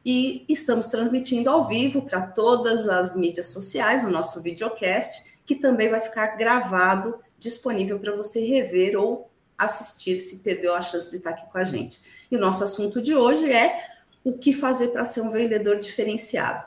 [0.06, 5.89] E estamos transmitindo ao vivo para todas as mídias sociais o nosso videocast, que também
[5.89, 11.29] vai ficar gravado, disponível para você rever ou assistir se perdeu a chance de estar
[11.29, 12.01] aqui com a gente.
[12.29, 13.92] E o nosso assunto de hoje é
[14.23, 16.63] o que fazer para ser um vendedor diferenciado.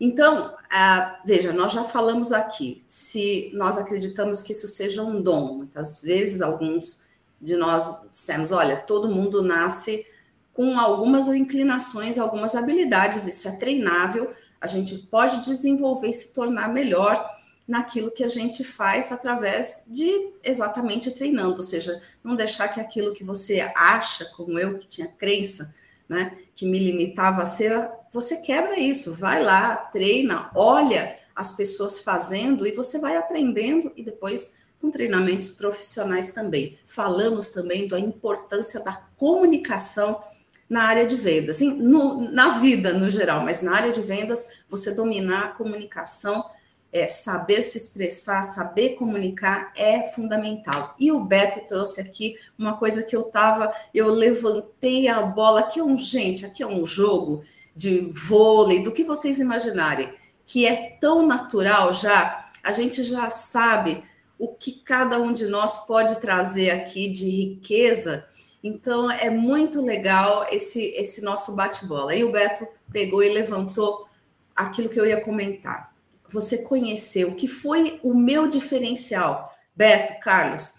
[0.00, 5.58] Então, ah, veja, nós já falamos aqui, se nós acreditamos que isso seja um dom,
[5.58, 7.02] muitas vezes alguns
[7.40, 10.04] de nós dissemos, olha, todo mundo nasce
[10.52, 16.72] com algumas inclinações, algumas habilidades, isso é treinável, a gente pode desenvolver e se tornar
[16.72, 17.24] melhor
[17.66, 23.12] naquilo que a gente faz através de exatamente treinando, ou seja, não deixar que aquilo
[23.12, 25.74] que você acha, como eu que tinha crença,
[26.08, 32.00] né, que me limitava a ser, você quebra isso, vai lá, treina, olha as pessoas
[32.00, 36.78] fazendo e você vai aprendendo e depois com treinamentos profissionais também.
[36.84, 40.20] Falamos também da importância da comunicação
[40.68, 44.94] na área de vendas, no, na vida no geral, mas na área de vendas, você
[44.94, 46.44] dominar a comunicação
[46.92, 50.94] é, saber se expressar, saber comunicar é fundamental.
[50.98, 55.80] E o Beto trouxe aqui uma coisa que eu tava, eu levantei a bola, aqui
[55.80, 57.42] é um, gente, aqui é um jogo
[57.74, 60.12] de vôlei, do que vocês imaginarem,
[60.44, 64.04] que é tão natural já, a gente já sabe
[64.38, 68.26] o que cada um de nós pode trazer aqui de riqueza.
[68.62, 72.14] Então é muito legal esse esse nosso bate-bola.
[72.14, 74.06] E o Beto pegou e levantou
[74.54, 75.91] aquilo que eu ia comentar
[76.32, 79.52] você conhecer o que foi o meu diferencial.
[79.74, 80.74] Beto, Carlos,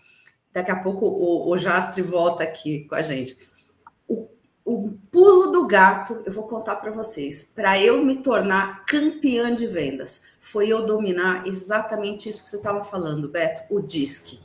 [0.52, 3.38] daqui a pouco o, o Jastre volta aqui com a gente.
[4.08, 4.28] O,
[4.66, 9.68] o pulo do gato, eu vou contar para vocês, para eu me tornar campeã de
[9.68, 14.40] vendas, foi eu dominar exatamente isso que você estava falando, Beto, o DISC.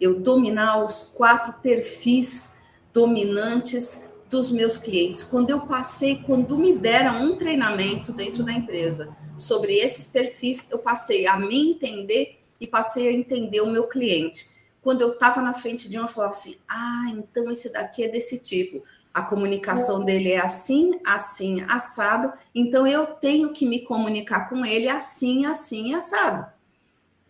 [0.00, 2.60] Eu dominar os quatro perfis
[2.92, 5.22] dominantes dos meus clientes.
[5.22, 10.78] Quando eu passei, quando me deram um treinamento dentro da empresa, sobre esses perfis, eu
[10.78, 14.50] passei a me entender e passei a entender o meu cliente.
[14.80, 18.08] Quando eu estava na frente de um, eu falava assim: ah, então esse daqui é
[18.08, 18.82] desse tipo.
[19.12, 22.32] A comunicação dele é assim, assim, assado.
[22.54, 26.46] Então eu tenho que me comunicar com ele assim, assim, assado.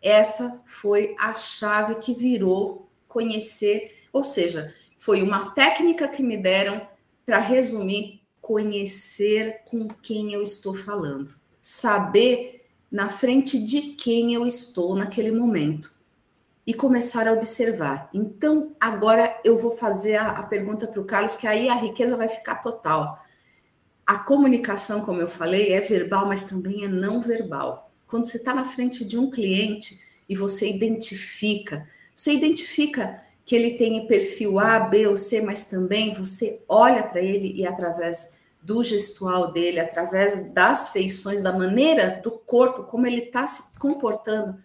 [0.00, 6.86] Essa foi a chave que virou conhecer, ou seja, foi uma técnica que me deram
[7.26, 14.96] para resumir conhecer com quem eu estou falando saber na frente de quem eu estou
[14.96, 15.94] naquele momento
[16.66, 18.10] e começar a observar.
[18.12, 22.16] Então, agora eu vou fazer a, a pergunta para o Carlos, que aí a riqueza
[22.16, 23.20] vai ficar total.
[24.06, 27.90] A comunicação, como eu falei, é verbal, mas também é não verbal.
[28.06, 33.76] Quando você está na frente de um cliente e você identifica, você identifica que ele
[33.76, 38.82] tem perfil A, B ou C, mas também você olha para ele e através do
[38.84, 44.56] gestual dele, através das feições, da maneira do corpo, como ele está se comportando.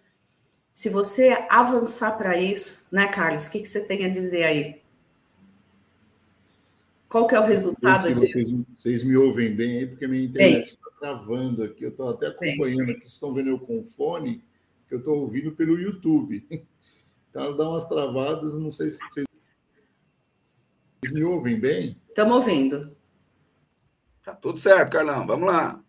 [0.72, 3.48] Se você avançar para isso, né, Carlos?
[3.48, 4.80] O que, que, você tem a dizer aí?
[7.08, 8.32] Qual que é o resultado disso?
[8.32, 11.82] Vocês, vocês, me ouvem bem aí, porque minha internet está travando aqui.
[11.82, 12.94] Eu estou até acompanhando bem.
[12.94, 14.44] aqui, vocês estão vendo eu com fone,
[14.88, 16.46] que eu estou ouvindo pelo YouTube.
[17.30, 19.26] Então, dá umas travadas, não sei se vocês
[21.12, 21.96] me ouvem bem.
[22.08, 22.96] Estamos ouvindo.
[24.28, 25.26] Tá tudo certo, Carlão.
[25.26, 25.80] Vamos lá.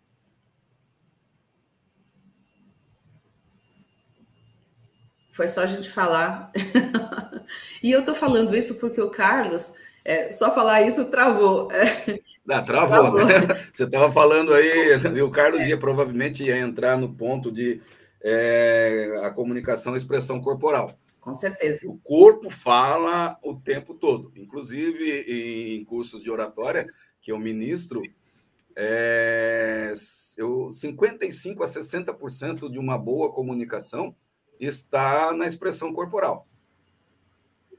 [5.29, 6.49] Foi só a gente falar.
[7.83, 9.73] e eu tô falando isso porque o Carlos,
[10.05, 11.67] é, só falar isso travou.
[12.49, 13.25] Ah, travou, travou.
[13.25, 13.35] Né?
[13.75, 17.81] Você estava falando aí, e o Carlos ia provavelmente ia entrar no ponto de
[18.23, 20.97] é, a comunicação e expressão corporal.
[21.19, 21.89] Com certeza.
[21.89, 24.31] O corpo fala o tempo todo.
[24.33, 26.87] Inclusive, em cursos de oratória
[27.21, 28.01] que eu ministro,
[28.81, 29.91] é,
[30.37, 34.15] eu, 55% a 60% de uma boa comunicação
[34.57, 36.47] está na expressão corporal.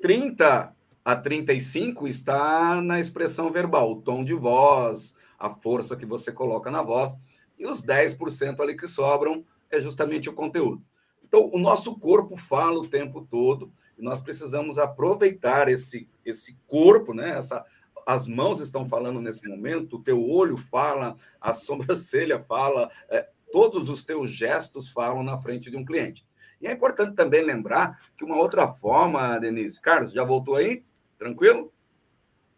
[0.03, 6.31] 30 a 35 está na expressão verbal, o tom de voz, a força que você
[6.31, 7.17] coloca na voz,
[7.59, 10.85] e os 10% ali que sobram é justamente o conteúdo.
[11.25, 17.15] Então, o nosso corpo fala o tempo todo, e nós precisamos aproveitar esse, esse corpo,
[17.15, 17.39] né?
[17.39, 17.65] Essa,
[18.07, 23.89] as mãos estão falando nesse momento, o teu olho fala, a sobrancelha fala, é, todos
[23.89, 26.27] os teus gestos falam na frente de um cliente.
[26.61, 30.85] E é importante também lembrar que uma outra forma, Denise, Carlos, já voltou aí?
[31.19, 31.73] Tranquilo?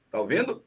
[0.07, 0.63] Está ouvindo?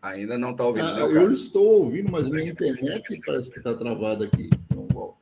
[0.00, 0.86] Ainda não está ouvindo.
[0.86, 4.48] Ah, né, eu estou ouvindo, mas minha internet parece que está travada aqui.
[4.74, 5.14] Não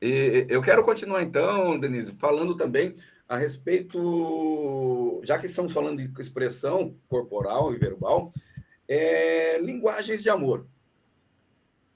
[0.00, 2.94] E eu quero continuar então, Denise, falando também
[3.28, 8.32] a respeito, já que estamos falando de expressão corporal e verbal,
[8.88, 10.66] é, linguagens de amor.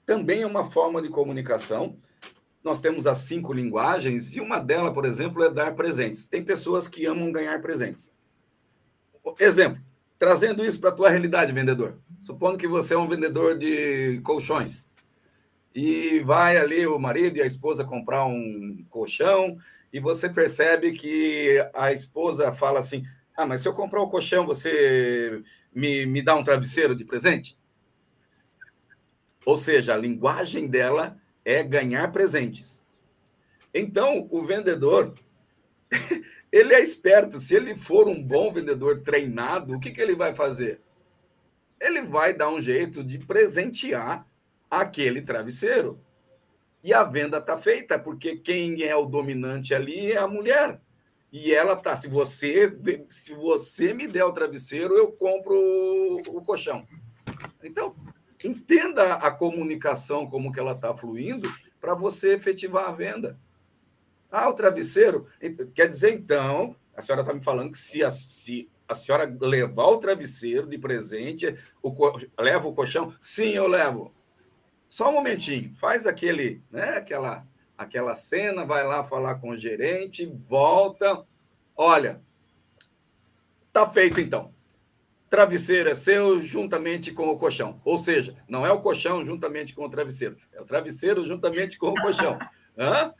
[0.05, 1.97] Também é uma forma de comunicação.
[2.63, 6.27] Nós temos as cinco linguagens e uma delas, por exemplo, é dar presentes.
[6.27, 8.11] Tem pessoas que amam ganhar presentes.
[9.39, 9.81] Exemplo,
[10.19, 11.97] trazendo isso para a tua realidade, vendedor.
[12.19, 14.87] Supondo que você é um vendedor de colchões
[15.73, 19.57] e vai ali o marido e a esposa comprar um colchão
[19.93, 23.05] e você percebe que a esposa fala assim:
[23.37, 27.05] Ah, mas se eu comprar o um colchão, você me, me dá um travesseiro de
[27.05, 27.55] presente?
[29.45, 31.15] Ou seja, a linguagem dela
[31.45, 32.83] é ganhar presentes.
[33.71, 35.13] Então, o vendedor
[36.51, 37.39] ele é esperto.
[37.39, 40.81] Se ele for um bom vendedor treinado, o que, que ele vai fazer?
[41.79, 44.25] Ele vai dar um jeito de presentear
[44.71, 45.99] aquele travesseiro.
[46.83, 50.81] E a venda está feita, porque quem é o dominante ali é a mulher.
[51.31, 52.77] E ela tá, se você,
[53.09, 56.85] se você me der o travesseiro, eu compro o, colchão.
[57.63, 57.95] Então,
[58.43, 63.39] entenda a comunicação como que ela está fluindo para você efetivar a venda.
[64.29, 65.25] Ah, o travesseiro.
[65.73, 69.87] Quer dizer, então, a senhora está me falando que se a, se a senhora levar
[69.87, 71.93] o travesseiro de presente, o,
[72.39, 73.15] leva o colchão?
[73.23, 74.13] Sim, eu levo.
[74.93, 80.31] Só um momentinho, faz aquele, né, aquela, aquela cena, vai lá falar com o gerente,
[80.47, 81.25] volta.
[81.75, 82.21] Olha,
[83.71, 84.53] tá feito então.
[85.31, 87.81] Travesseiro é seu juntamente com o colchão.
[87.83, 91.87] Ou seja, não é o colchão juntamente com o travesseiro, é o travesseiro juntamente com
[91.87, 92.37] o colchão.
[92.77, 93.15] Hã?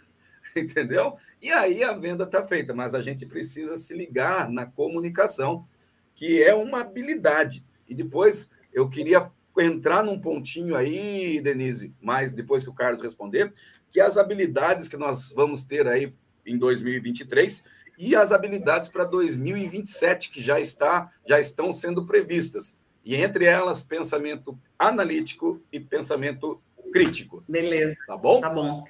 [0.56, 1.18] entendeu?
[1.42, 5.66] E aí a venda está feita, mas a gente precisa se ligar na comunicação,
[6.14, 7.66] que é uma habilidade.
[7.90, 13.54] E depois eu queria entrar num pontinho aí, Denise, mas depois que o Carlos responder,
[13.92, 16.14] que as habilidades que nós vamos ter aí
[16.46, 17.64] em 2023
[17.98, 22.76] e as habilidades para 2027 que já está já estão sendo previstas.
[23.06, 27.44] E entre elas pensamento analítico e pensamento crítico.
[27.48, 27.98] Beleza.
[28.08, 28.42] Tá bom?
[28.42, 28.84] Tá bom.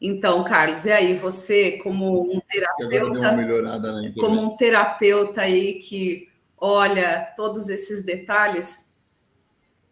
[0.00, 3.36] Então, Carlos, e aí você, como um terapeuta,
[4.20, 8.87] como um terapeuta aí que olha todos esses detalhes,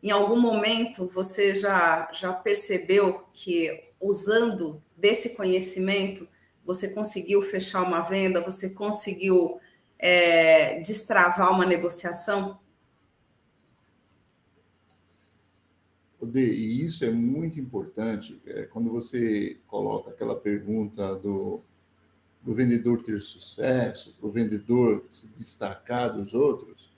[0.03, 6.29] em algum momento você já já percebeu que usando desse conhecimento
[6.65, 9.61] você conseguiu fechar uma venda, você conseguiu
[9.99, 12.59] é, destravar uma negociação?
[16.35, 21.61] e isso é muito importante, é, quando você coloca aquela pergunta do,
[22.43, 26.91] do vendedor ter sucesso, para o vendedor se destacar dos outros,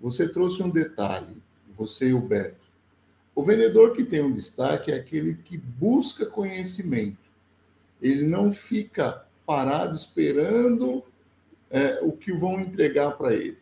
[0.00, 1.36] você trouxe um detalhe,
[1.80, 2.60] você e o Beto.
[3.34, 7.16] O vendedor que tem um destaque é aquele que busca conhecimento.
[8.02, 11.02] Ele não fica parado esperando
[11.70, 13.56] é, o que vão entregar para ele.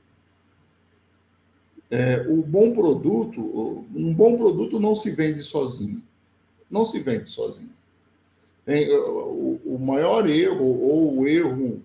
[1.90, 3.40] É, o bom produto,
[3.94, 6.02] um bom produto não se vende sozinho.
[6.68, 7.72] Não se vende sozinho.
[8.66, 11.82] Tem, o, o, maior erro, ou o erro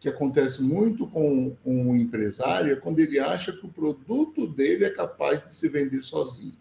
[0.00, 4.90] que acontece muito com, o empresário, é quando ele acha que o produto dele é
[4.90, 6.54] capaz de se vender sozinho.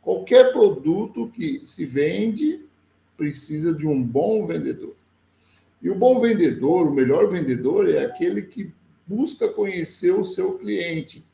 [0.00, 2.64] Qualquer produto que se vende
[3.16, 4.94] precisa de um bom vendedor.
[5.82, 8.72] E o bom vendedor, o melhor vendedor, é aquele que
[9.04, 11.24] busca conhecer o seu cliente,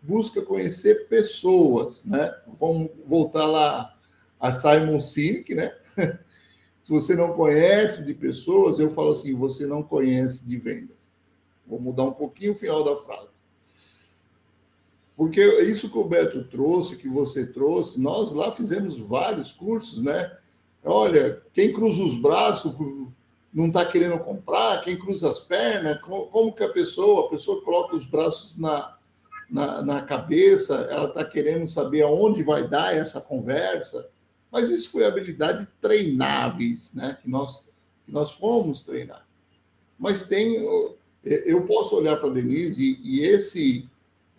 [0.00, 2.30] busca conhecer pessoas, né?
[2.58, 3.94] Vamos voltar lá
[4.40, 5.74] a Simon Sinek, né?
[6.86, 10.96] Se você não conhece de pessoas, eu falo assim, você não conhece de vendas.
[11.66, 13.42] Vou mudar um pouquinho o final da frase.
[15.16, 20.30] Porque isso que o Beto trouxe, que você trouxe, nós lá fizemos vários cursos, né?
[20.84, 22.72] Olha, quem cruza os braços
[23.52, 27.64] não está querendo comprar, quem cruza as pernas, como, como que a pessoa, a pessoa
[27.64, 28.96] coloca os braços na,
[29.50, 34.08] na, na cabeça, ela está querendo saber aonde vai dar essa conversa,
[34.56, 37.18] mas isso foi habilidade treináveis, né?
[37.20, 37.62] Que nós,
[38.06, 39.28] que nós fomos treinar.
[39.98, 40.64] Mas tem.
[41.22, 43.86] Eu posso olhar para a Denise e, e esse.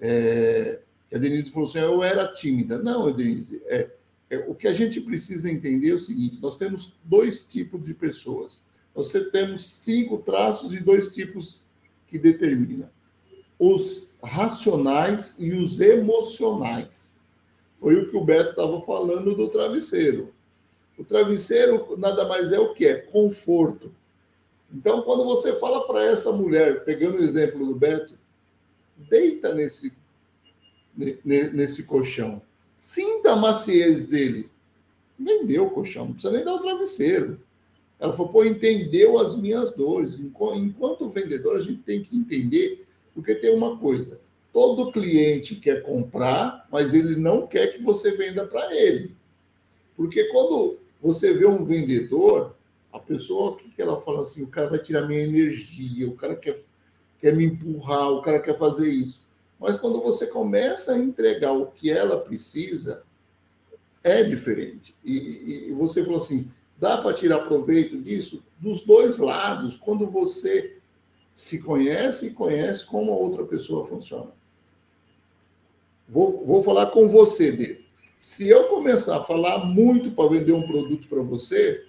[0.01, 0.79] É,
[1.13, 2.79] a Denise falou assim: eu era tímida.
[2.79, 3.91] Não, Denise, é,
[4.27, 7.93] é, o que a gente precisa entender é o seguinte: nós temos dois tipos de
[7.93, 8.63] pessoas.
[8.95, 11.61] Nós temos cinco traços e dois tipos
[12.07, 12.89] que determinam:
[13.59, 17.16] os racionais e os emocionais.
[17.79, 20.33] Foi o que o Beto estava falando do travesseiro.
[20.97, 23.93] O travesseiro nada mais é o que é conforto.
[24.73, 28.17] Então, quando você fala para essa mulher, pegando o exemplo do Beto,
[28.97, 29.93] deita nesse
[31.23, 32.41] nesse colchão.
[32.75, 34.49] Sinta a maciez dele.
[35.17, 37.39] Vendeu o colchão, não precisa nem dar o travesseiro.
[37.99, 40.19] Ela falou, pô, entendeu as minhas dores.
[40.19, 44.19] Enquanto vendedor, a gente tem que entender, porque tem uma coisa:
[44.57, 49.15] todo cliente quer comprar, mas ele não quer que você venda para ele.
[49.95, 52.55] Porque quando você vê um vendedor,
[52.91, 54.41] a pessoa, o que, ela fala assim?
[54.41, 56.59] O cara vai tirar minha energia, o cara quer,
[57.21, 59.21] quer me empurrar, o cara quer fazer isso.
[59.59, 63.03] Mas quando você começa a entregar o que ela precisa,
[64.03, 64.95] é diferente.
[65.05, 66.49] E, e você falou assim:
[66.79, 68.43] dá para tirar proveito disso?
[68.57, 70.77] Dos dois lados, quando você
[71.35, 74.35] se conhece e conhece como a outra pessoa funciona.
[76.07, 77.81] Vou, vou falar com você, Dê.
[78.17, 81.85] Se eu começar a falar muito para vender um produto para você,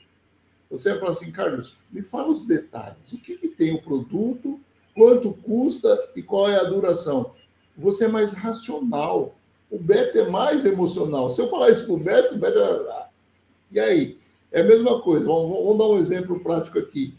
[0.70, 3.12] você vai falar assim, Carlos, me fala os detalhes.
[3.12, 4.60] O que, que tem o produto,
[4.94, 7.30] quanto custa e qual é a duração?
[7.76, 9.34] Você é mais racional.
[9.70, 11.30] O Beto é mais emocional.
[11.30, 12.58] Se eu falar isso para o Beto, o Beto...
[13.70, 14.18] E aí?
[14.50, 15.24] É a mesma coisa.
[15.24, 17.14] Vamos, vamos dar um exemplo prático aqui.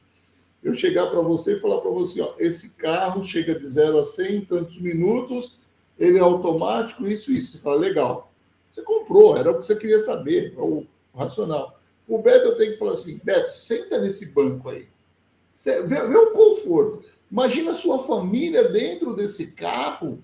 [0.61, 4.05] Eu chegar para você e falar para você, ó, esse carro chega de 0 a
[4.05, 5.57] 100 em tantos minutos,
[5.99, 7.51] ele é automático, isso, isso.
[7.51, 8.31] Você fala, legal.
[8.71, 11.79] Você comprou, era o que você queria saber, é o racional.
[12.07, 14.87] O Beto eu tenho que falar assim, Beto, senta nesse banco aí.
[15.63, 17.03] Vê, vê o conforto.
[17.29, 20.23] Imagina a sua família dentro desse carro,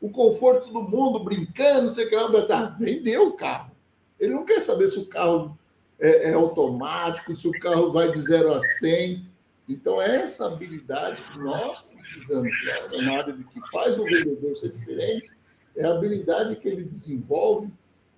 [0.00, 2.28] o conforto do mundo, brincando, não sei o.
[2.28, 3.72] Beto, ah, vendeu o carro.
[4.20, 5.58] Ele não quer saber se o carro
[5.98, 9.26] é, é automático, se o carro vai de 0 a 100.
[9.68, 12.50] Então, essa habilidade que nós precisamos,
[12.92, 15.36] é uma área que faz o vendedor ser diferente,
[15.76, 17.68] é a habilidade que ele desenvolve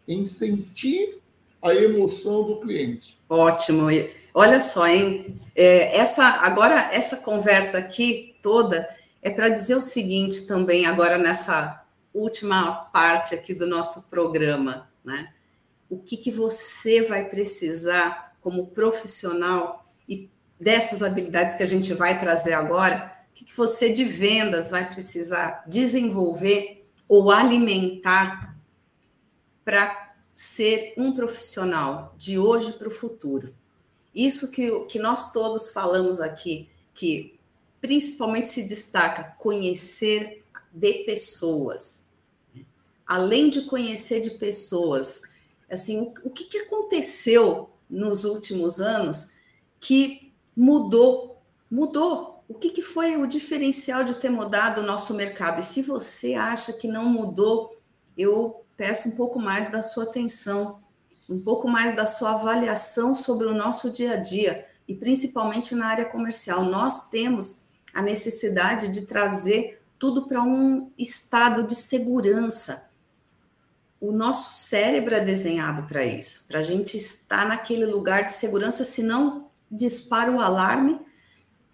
[0.06, 1.20] em sentir
[1.62, 3.18] a emoção do cliente.
[3.28, 3.88] Ótimo.
[4.32, 5.34] Olha só, hein?
[5.54, 8.88] É, essa agora essa conversa aqui toda
[9.20, 11.84] é para dizer o seguinte também agora nessa
[12.14, 15.32] última parte aqui do nosso programa, né?
[15.90, 19.82] O que, que você vai precisar como profissional
[20.60, 24.88] dessas habilidades que a gente vai trazer agora, o que, que você de vendas vai
[24.88, 28.56] precisar desenvolver ou alimentar
[29.64, 33.54] para ser um profissional de hoje para o futuro.
[34.14, 37.38] Isso que, que nós todos falamos aqui, que
[37.80, 42.06] principalmente se destaca conhecer de pessoas.
[43.06, 45.22] Além de conhecer de pessoas,
[45.70, 49.32] assim, o, que, que aconteceu nos últimos anos
[49.80, 50.27] que
[50.58, 51.40] mudou,
[51.70, 52.42] mudou.
[52.48, 55.60] O que, que foi o diferencial de ter mudado o nosso mercado?
[55.60, 57.78] E se você acha que não mudou,
[58.16, 60.80] eu peço um pouco mais da sua atenção,
[61.30, 65.86] um pouco mais da sua avaliação sobre o nosso dia a dia e principalmente na
[65.86, 66.64] área comercial.
[66.64, 72.90] Nós temos a necessidade de trazer tudo para um estado de segurança.
[74.00, 78.84] O nosso cérebro é desenhado para isso, para a gente estar naquele lugar de segurança,
[78.84, 80.98] senão dispara o alarme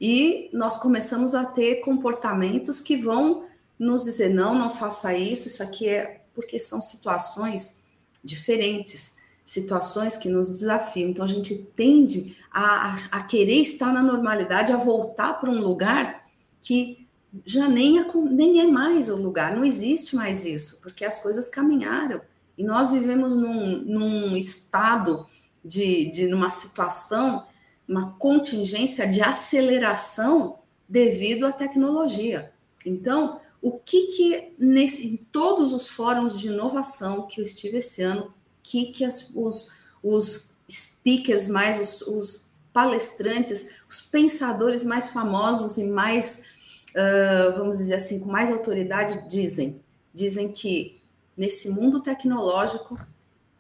[0.01, 3.45] e nós começamos a ter comportamentos que vão
[3.78, 7.84] nos dizer: não, não faça isso, isso aqui é porque são situações
[8.22, 11.11] diferentes, situações que nos desafiam.
[11.11, 16.24] Então, a gente tende a, a querer estar na normalidade, a voltar para um lugar
[16.61, 17.07] que
[17.45, 21.49] já nem é, nem é mais o lugar, não existe mais isso, porque as coisas
[21.49, 22.20] caminharam.
[22.57, 25.26] E nós vivemos num, num estado
[25.64, 27.45] de, de numa situação,
[27.89, 30.59] uma contingência de aceleração
[30.89, 32.53] devido à tecnologia.
[32.85, 38.03] Então, o que que nesse, em todos os fóruns de inovação que eu estive esse
[38.03, 38.32] ano,
[38.62, 39.72] que que as, os,
[40.03, 46.45] os speakers mais os, os, palestrantes, os pensadores mais famosos e mais,
[46.91, 49.80] uh, vamos dizer assim, com mais autoridade dizem,
[50.12, 51.01] dizem que
[51.37, 52.99] nesse mundo tecnológico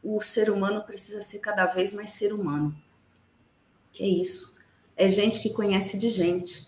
[0.02, 2.74] o ser humano precisa ser cada vez mais ser humano.
[3.94, 4.58] Que é isso?
[4.96, 6.66] É gente que conhece de gente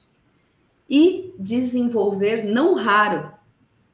[0.88, 3.32] e desenvolver, não raro,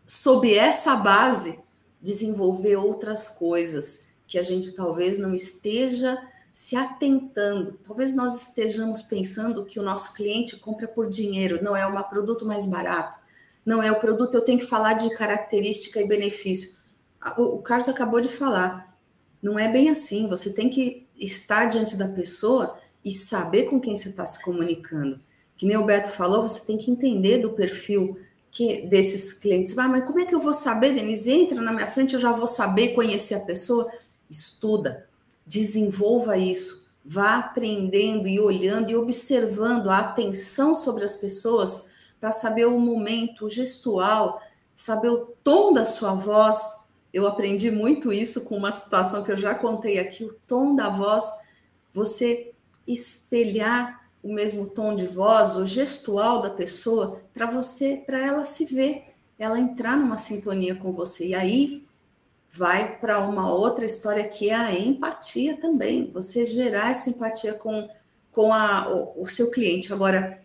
[0.07, 1.59] sob essa base,
[2.01, 6.23] desenvolver outras coisas que a gente talvez não esteja
[6.53, 7.79] se atentando.
[7.83, 12.45] Talvez nós estejamos pensando que o nosso cliente compra por dinheiro, não é o produto
[12.45, 13.19] mais barato,
[13.65, 16.77] não é o produto, eu tenho que falar de característica e benefício.
[17.39, 18.95] O Carlos acabou de falar,
[19.41, 23.97] não é bem assim, você tem que estar diante da pessoa e saber com quem
[23.97, 25.21] você está se comunicando.
[25.57, 28.19] Que nem o Beto falou, você tem que entender do perfil
[28.51, 29.77] que desses clientes.
[29.79, 31.33] Ah, mas como é que eu vou saber, Denise?
[31.33, 33.91] Entra na minha frente, eu já vou saber conhecer a pessoa.
[34.31, 35.09] Estuda,
[35.47, 41.91] desenvolva isso, vá aprendendo e olhando e observando a atenção sobre as pessoas
[42.21, 44.41] para saber o momento, o gestual,
[44.75, 46.87] saber o tom da sua voz.
[47.13, 50.89] Eu aprendi muito isso com uma situação que eu já contei aqui, o tom da
[50.89, 51.25] voz,
[51.93, 52.52] você
[52.87, 58.65] espelhar o mesmo tom de voz, o gestual da pessoa, para você, para ela se
[58.67, 59.05] ver,
[59.39, 61.29] ela entrar numa sintonia com você.
[61.29, 61.85] E aí
[62.51, 66.11] vai para uma outra história que é a empatia também.
[66.13, 67.89] Você gerar essa empatia com,
[68.31, 69.93] com a, o, o seu cliente.
[69.93, 70.41] Agora,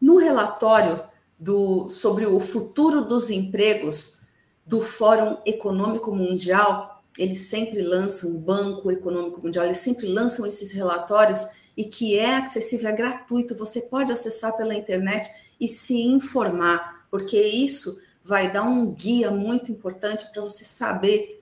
[0.00, 1.02] no relatório
[1.38, 4.22] do, sobre o futuro dos empregos
[4.66, 10.72] do Fórum Econômico Mundial, eles sempre lançam, o Banco Econômico Mundial, eles sempre lançam esses
[10.72, 15.28] relatórios e que é acessível, é gratuito, você pode acessar pela internet
[15.60, 21.40] e se informar, porque isso vai dar um guia muito importante para você saber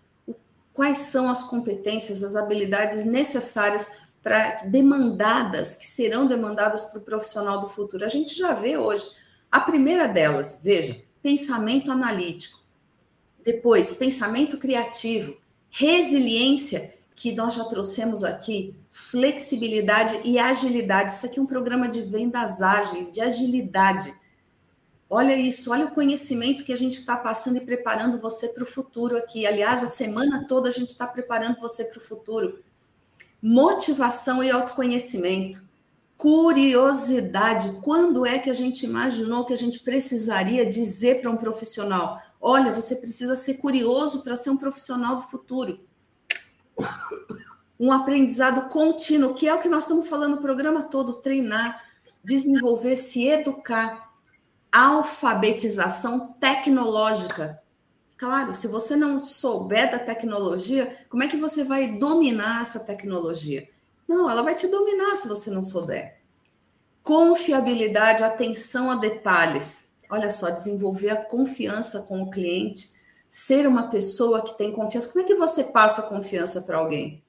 [0.73, 7.61] quais são as competências, as habilidades necessárias para demandadas, que serão demandadas para o profissional
[7.61, 8.05] do futuro.
[8.05, 9.07] A gente já vê hoje.
[9.53, 12.59] A primeira delas, veja, pensamento analítico.
[13.45, 15.37] Depois, pensamento criativo,
[15.71, 21.13] resiliência, que nós já trouxemos aqui, flexibilidade e agilidade.
[21.13, 24.15] Isso aqui é um programa de vendas ágeis, de agilidade
[25.09, 28.67] Olha isso, olha o conhecimento que a gente está passando e preparando você para o
[28.67, 29.47] futuro aqui.
[29.47, 32.65] Aliás, a semana toda a gente está preparando você para o futuro.
[33.41, 35.63] Motivação e autoconhecimento.
[36.17, 37.81] Curiosidade.
[37.83, 42.73] Quando é que a gente imaginou que a gente precisaria dizer para um profissional: olha,
[42.73, 45.79] você precisa ser curioso para ser um profissional do futuro?
[47.79, 51.83] Um aprendizado contínuo, que é o que nós estamos falando o programa todo: treinar,
[52.23, 54.13] desenvolver, se educar
[54.75, 57.63] alfabetização tecnológica.
[58.17, 63.69] Claro, se você não souber da tecnologia, como é que você vai dominar essa tecnologia?
[64.07, 66.21] Não, ela vai te dominar se você não souber.
[67.03, 69.95] Confiabilidade, atenção a detalhes.
[70.11, 72.91] Olha só, desenvolver a confiança com o cliente,
[73.29, 75.13] ser uma pessoa que tem confiança.
[75.13, 77.24] Como é que você passa confiança para alguém?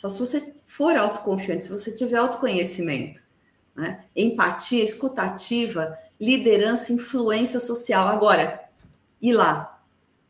[0.00, 3.20] Só se você for autoconfiante, se você tiver autoconhecimento.
[3.76, 4.02] Né?
[4.16, 8.08] Empatia, escutativa, liderança, influência social.
[8.08, 8.64] Agora,
[9.20, 9.78] e lá?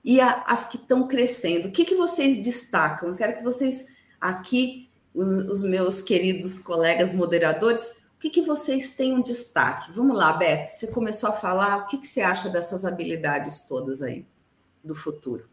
[0.03, 1.69] E a, as que estão crescendo?
[1.69, 3.11] O que, que vocês destacam?
[3.11, 9.15] Eu quero que vocês, aqui, os, meus queridos colegas moderadores, o que, que vocês têm
[9.15, 9.93] um destaque?
[9.93, 14.03] Vamos lá, Beto, você começou a falar, o que, que você acha dessas habilidades todas
[14.03, 14.27] aí
[14.83, 15.49] do futuro?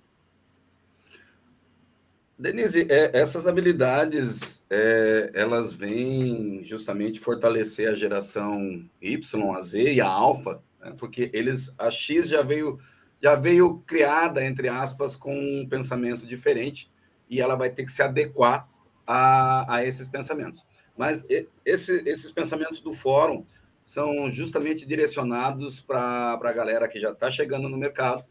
[2.40, 10.00] Denise, é, essas habilidades, é, elas vêm justamente fortalecer a geração Y, a Z e
[10.00, 10.94] a Alfa, né?
[11.00, 12.80] porque eles, a X já veio,
[13.20, 16.92] já veio criada, entre aspas, com um pensamento diferente,
[17.28, 18.68] e ela vai ter que se adequar
[19.06, 20.68] a, a esses pensamentos.
[20.96, 21.26] Mas
[21.66, 23.46] esse, esses pensamentos do fórum
[23.84, 28.24] são justamente direcionados para a galera que já está chegando no mercado,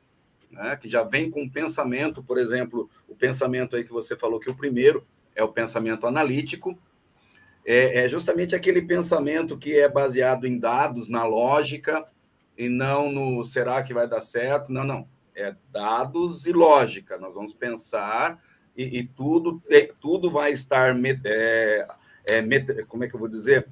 [0.56, 4.50] né, que já vem com pensamento, por exemplo, o pensamento aí que você falou que
[4.50, 6.78] o primeiro é o pensamento analítico,
[7.64, 12.06] é, é justamente aquele pensamento que é baseado em dados, na lógica,
[12.56, 17.34] e não no será que vai dar certo, não, não, é dados e lógica, nós
[17.34, 18.42] vamos pensar
[18.76, 19.62] e, e tudo,
[20.00, 21.86] tudo vai estar, é,
[22.24, 22.42] é,
[22.86, 23.68] como é que eu vou dizer,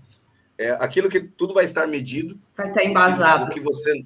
[0.58, 2.38] é, aquilo que tudo vai estar medido.
[2.56, 3.46] Vai estar embasado.
[3.46, 4.04] O que você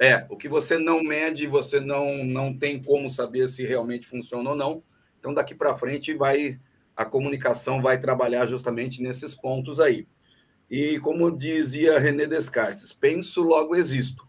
[0.00, 4.48] é, o que você não mede, você não, não tem como saber se realmente funciona
[4.48, 4.82] ou não.
[5.18, 6.58] Então, daqui para frente, vai
[6.96, 10.06] a comunicação vai trabalhar justamente nesses pontos aí.
[10.70, 14.26] E como dizia René Descartes, penso, logo existo.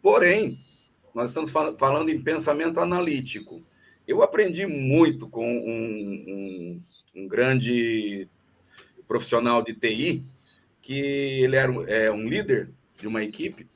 [0.00, 0.58] Porém,
[1.14, 3.62] nós estamos falando em pensamento analítico.
[4.06, 6.78] Eu aprendi muito com um, um,
[7.14, 8.28] um grande
[9.06, 10.22] profissional de TI,
[10.80, 10.98] que
[11.42, 13.66] ele era é, um líder de uma equipe,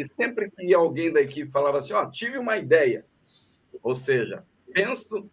[0.00, 3.04] e sempre que alguém da equipe falava assim, ó, oh, tive uma ideia,
[3.82, 5.28] ou seja, penso,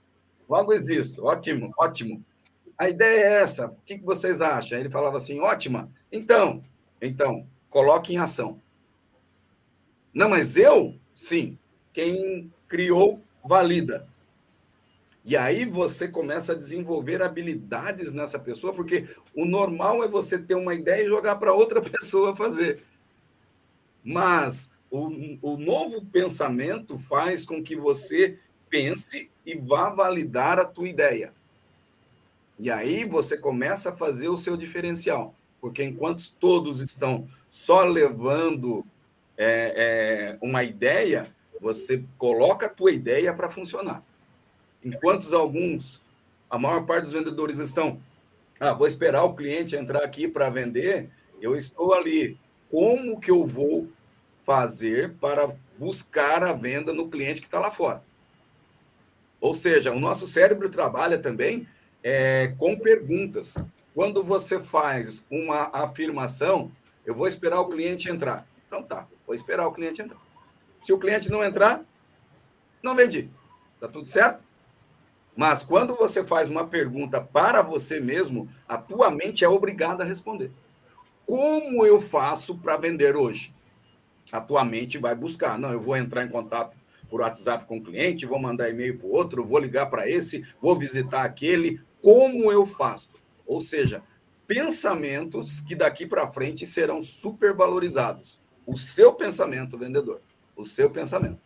[0.50, 2.24] logo existo, ótimo, ótimo.
[2.78, 4.80] A ideia é essa, o que vocês acham?
[4.80, 6.64] Ele falava assim, ótima, então,
[7.02, 8.62] então, coloque em ação.
[10.14, 11.58] Não, mas eu, sim,
[11.94, 14.08] quem criou, valida.
[15.24, 20.56] E aí você começa a desenvolver habilidades nessa pessoa, porque o normal é você ter
[20.56, 22.82] uma ideia e jogar para outra pessoa fazer.
[24.08, 25.10] Mas o,
[25.42, 28.40] o novo pensamento faz com que você
[28.70, 31.34] pense e vá validar a tua ideia.
[32.58, 35.36] E aí você começa a fazer o seu diferencial.
[35.60, 38.86] Porque enquanto todos estão só levando
[39.38, 41.28] é, é, uma ideia,
[41.60, 44.02] você coloca a tua ideia para funcionar.
[44.86, 46.02] Enquanto alguns,
[46.50, 48.00] a maior parte dos vendedores estão,
[48.58, 51.10] ah, vou esperar o cliente entrar aqui para vender,
[51.42, 52.38] eu estou ali.
[52.72, 53.90] Como que eu vou
[54.48, 58.02] fazer para buscar a venda no cliente que está lá fora?
[59.42, 61.68] Ou seja, o nosso cérebro trabalha também
[62.02, 63.56] é, com perguntas.
[63.94, 66.72] Quando você faz uma afirmação,
[67.06, 68.48] eu vou esperar o cliente entrar.
[68.66, 70.22] Então tá, vou esperar o cliente entrar.
[70.82, 71.84] Se o cliente não entrar,
[72.82, 73.30] não vendi.
[73.82, 74.42] Tá tudo certo?
[75.36, 80.08] Mas quando você faz uma pergunta para você mesmo, a tua mente é obrigada a
[80.08, 80.52] responder.
[81.26, 83.57] Como eu faço para vender hoje?
[84.32, 85.58] A tua mente vai buscar.
[85.58, 86.76] Não, eu vou entrar em contato
[87.10, 90.46] por WhatsApp com o cliente, vou mandar e-mail para o outro, vou ligar para esse,
[90.62, 91.80] vou visitar aquele.
[92.02, 93.10] Como eu faço?
[93.46, 94.04] Ou seja,
[94.46, 98.40] pensamentos que daqui para frente serão supervalorizados.
[98.66, 100.22] O seu pensamento, vendedor.
[100.56, 101.40] O seu pensamento.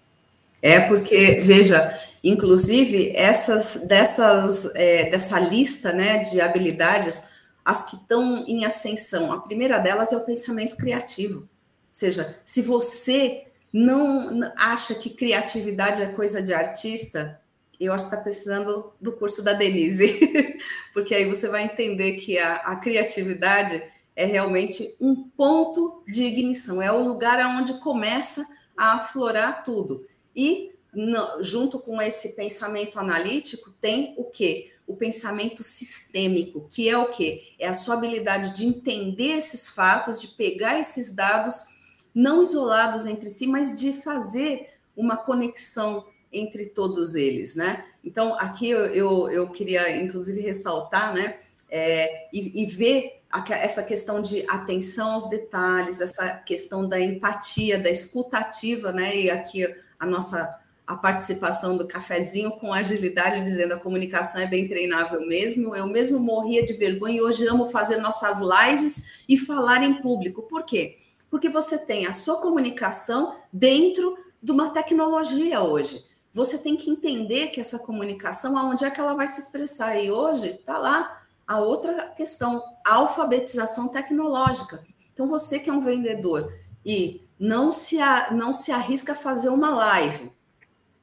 [0.61, 7.29] É porque, veja, inclusive, essas dessas é, dessa lista né, de habilidades,
[7.65, 11.49] as que estão em ascensão, a primeira delas é o pensamento criativo.
[11.91, 17.39] Ou seja, se você não acha que criatividade é coisa de artista,
[17.79, 20.57] eu acho que está precisando do curso da Denise,
[20.93, 23.81] porque aí você vai entender que a, a, criatividade
[24.15, 28.45] é realmente um ponto de ignição, é o lugar onde começa
[28.77, 30.07] a aflorar tudo.
[30.35, 34.71] E no, junto com esse pensamento analítico tem o que?
[34.85, 37.55] O pensamento sistêmico, que é o que?
[37.57, 41.80] É a sua habilidade de entender esses fatos, de pegar esses dados
[42.13, 47.85] não isolados entre si, mas de fazer uma conexão entre todos eles, né?
[48.03, 51.37] Então, aqui eu, eu, eu queria, inclusive, ressaltar, né,
[51.69, 57.77] é, e, e, ver a, essa questão de atenção aos detalhes, essa questão da empatia,
[57.77, 59.67] da escutativa, né, e aqui
[59.99, 65.73] a nossa a participação do cafezinho com agilidade, dizendo a comunicação é bem treinável mesmo.
[65.73, 70.41] Eu mesmo morria de vergonha e hoje amo fazer nossas lives e falar em público.
[70.41, 70.97] Por quê?
[71.31, 76.05] Porque você tem a sua comunicação dentro de uma tecnologia hoje.
[76.33, 79.97] Você tem que entender que essa comunicação, aonde é que ela vai se expressar?
[79.97, 84.83] E hoje está lá a outra questão, a alfabetização tecnológica.
[85.13, 86.53] Então, você que é um vendedor
[86.85, 90.31] e não se, a, não se arrisca a fazer uma live,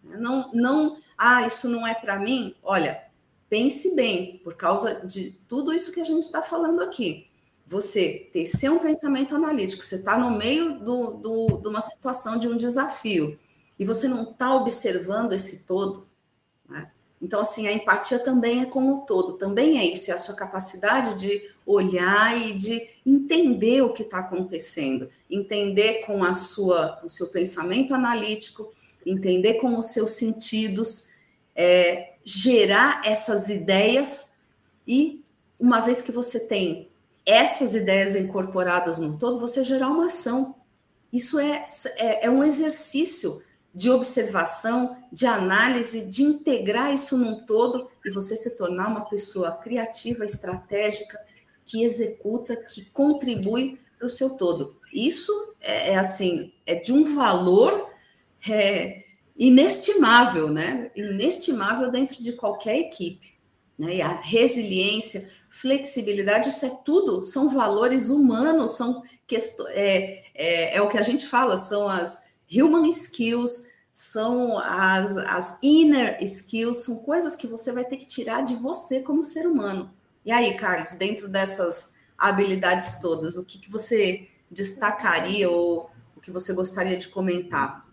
[0.03, 2.55] não, não, ah, isso não é para mim.
[2.63, 3.03] Olha,
[3.49, 7.28] pense bem, por causa de tudo isso que a gente está falando aqui
[7.69, 12.49] você tecer um pensamento analítico, você está no meio do, do, de uma situação, de
[12.49, 13.39] um desafio,
[13.79, 16.09] e você não está observando esse todo,
[16.67, 16.91] né?
[17.21, 20.35] então, assim, a empatia também é com o todo, também é isso, é a sua
[20.35, 27.11] capacidade de olhar e de entender o que está acontecendo, entender com a sua, o
[27.11, 28.73] seu pensamento analítico,
[29.05, 31.11] entender com os seus sentidos,
[31.55, 34.33] é, gerar essas ideias
[34.87, 35.23] e
[35.61, 36.88] uma vez que você tem
[37.29, 40.57] essas ideias incorporadas no todo, você gerar uma ação.
[41.13, 41.65] Isso é,
[41.97, 43.43] é, é um exercício
[43.75, 49.53] de observação, de análise, de integrar isso num todo e você se tornar uma pessoa
[49.53, 51.21] criativa, estratégica,
[51.65, 54.77] que executa, que contribui para o seu todo.
[54.93, 57.91] Isso é, é, assim, é de um valor
[58.49, 59.05] é,
[59.37, 60.91] inestimável, né?
[60.97, 63.35] Inestimável dentro de qualquer equipe.
[63.79, 63.97] Né?
[63.97, 65.29] E a resiliência,
[65.61, 69.03] flexibilidade, isso é tudo, são valores humanos, são
[69.71, 75.59] é, é, é, o que a gente fala, são as human skills, são as, as
[75.63, 79.91] inner skills, são coisas que você vai ter que tirar de você como ser humano.
[80.25, 86.31] E aí, Carlos, dentro dessas habilidades todas, o que, que você destacaria ou o que
[86.31, 87.88] você gostaria de comentar?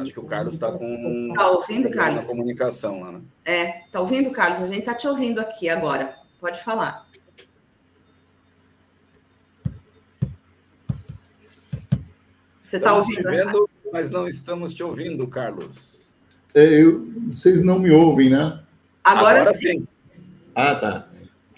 [0.00, 1.28] Acho que o Carlos está com.
[1.28, 2.24] Está ouvindo, Carlos?
[2.24, 3.22] Na comunicação, Ana.
[3.44, 4.60] É, está ouvindo, Carlos?
[4.62, 6.16] A gente está te ouvindo aqui agora.
[6.40, 7.06] Pode falar.
[12.58, 13.16] Você está ouvindo?
[13.16, 16.08] Te vendo, mas não estamos te ouvindo, Carlos.
[16.54, 18.58] É, eu, vocês não me ouvem, né?
[19.04, 19.80] Agora, Agora sim.
[19.80, 19.88] sim.
[20.54, 21.08] Ah, tá.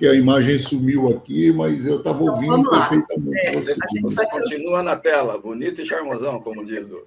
[0.03, 3.46] Porque a imagem sumiu aqui, mas eu estava então, ouvindo então, perfeitamente.
[3.46, 7.07] É, você, você continua na tela, bonito e charmosão, como diz o.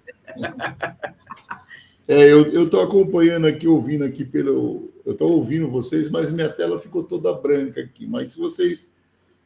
[2.07, 4.93] É, eu estou acompanhando aqui, ouvindo aqui pelo.
[5.03, 8.05] Eu estou ouvindo vocês, mas minha tela ficou toda branca aqui.
[8.05, 8.93] Mas se vocês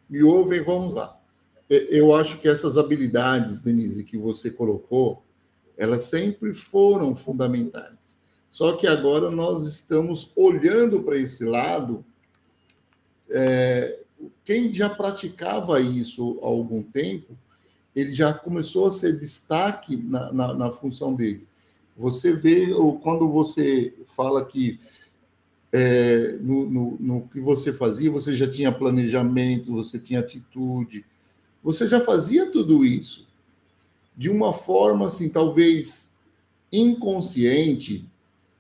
[0.09, 1.17] me ouvem, vamos lá.
[1.69, 5.23] É, eu acho que essas habilidades, Denise, que você colocou,
[5.77, 8.15] elas sempre foram fundamentais.
[8.51, 12.05] Só que agora nós estamos olhando para esse lado.
[13.30, 13.99] É,
[14.43, 17.38] quem já praticava isso há algum tempo,
[17.95, 21.47] ele já começou a ser destaque na, na, na função dele.
[21.97, 22.67] Você vê,
[23.01, 24.80] quando você fala que
[25.71, 31.05] é, no, no, no, que você fazia, você já tinha planejamento, você tinha atitude,
[31.63, 33.27] você já fazia tudo isso
[34.19, 36.13] de uma forma, assim, talvez
[36.71, 38.05] inconsciente,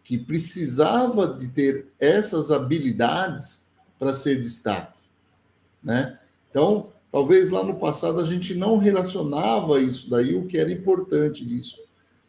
[0.03, 3.67] que precisava de ter essas habilidades
[3.99, 4.97] para ser destaque,
[5.83, 6.17] né?
[6.49, 11.45] Então, talvez lá no passado a gente não relacionava isso daí, o que era importante
[11.45, 11.77] disso.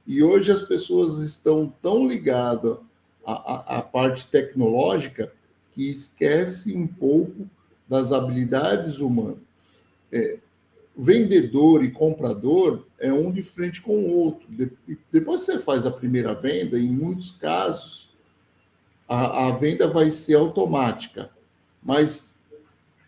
[0.06, 2.76] E hoje as pessoas estão tão ligadas
[3.24, 5.32] à, à, à parte tecnológica
[5.72, 7.48] que esquece um pouco
[7.88, 9.38] das habilidades humanas.
[10.12, 10.38] É,
[10.96, 14.46] vendedor e comprador é um de frente com o outro.
[15.10, 18.10] Depois você faz a primeira venda, em muitos casos,
[19.08, 21.30] a, a venda vai ser automática,
[21.82, 22.38] mas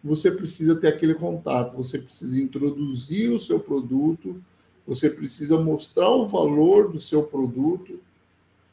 [0.02, 4.42] você precisa ter aquele contato, você precisa introduzir o seu produto,
[4.86, 8.00] você precisa mostrar o valor do seu produto,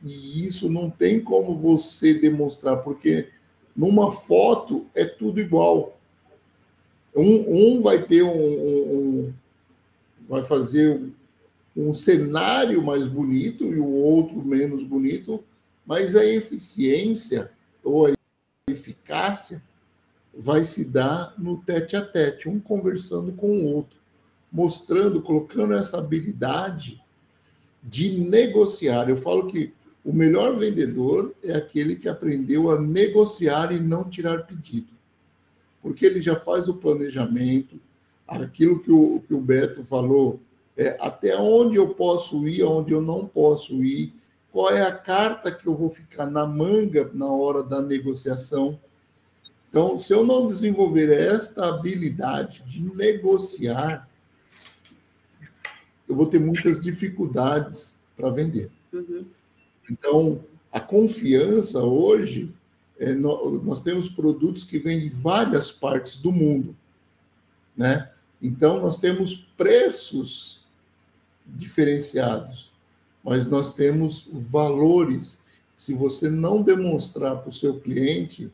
[0.04, 3.30] e isso não tem como você demonstrar, porque
[3.76, 5.98] numa foto é tudo igual.
[7.16, 9.34] Um, um vai ter um, um,
[10.28, 11.12] vai fazer um,
[11.90, 15.44] um cenário mais bonito e o outro menos bonito,
[15.86, 17.52] mas a eficiência
[17.84, 18.14] ou a
[18.68, 19.62] eficácia
[20.40, 23.98] vai se dar no tete a tete, um conversando com o outro,
[24.52, 27.02] mostrando, colocando essa habilidade
[27.84, 29.10] de negociar.
[29.10, 29.74] Eu falo que
[30.04, 35.00] o melhor vendedor é aquele que aprendeu a negociar e não tirar pedido
[35.82, 37.80] porque ele já faz o planejamento,
[38.28, 40.40] aquilo que o, que o Beto falou,
[40.78, 44.14] é, até onde eu posso ir, onde eu não posso ir,
[44.52, 48.80] qual é a carta que eu vou ficar na manga na hora da negociação.
[49.70, 54.10] Então, se eu não desenvolver esta habilidade de negociar,
[56.08, 58.72] eu vou ter muitas dificuldades para vender.
[58.92, 59.26] Uhum.
[59.90, 62.52] Então, a confiança hoje
[62.98, 66.76] é, nós temos produtos que vêm de várias partes do mundo,
[67.78, 68.12] né?
[68.42, 70.66] Então, nós temos preços
[71.46, 72.72] diferenciados,
[73.24, 75.40] mas nós temos valores.
[75.78, 78.52] Se você não demonstrar para o seu cliente,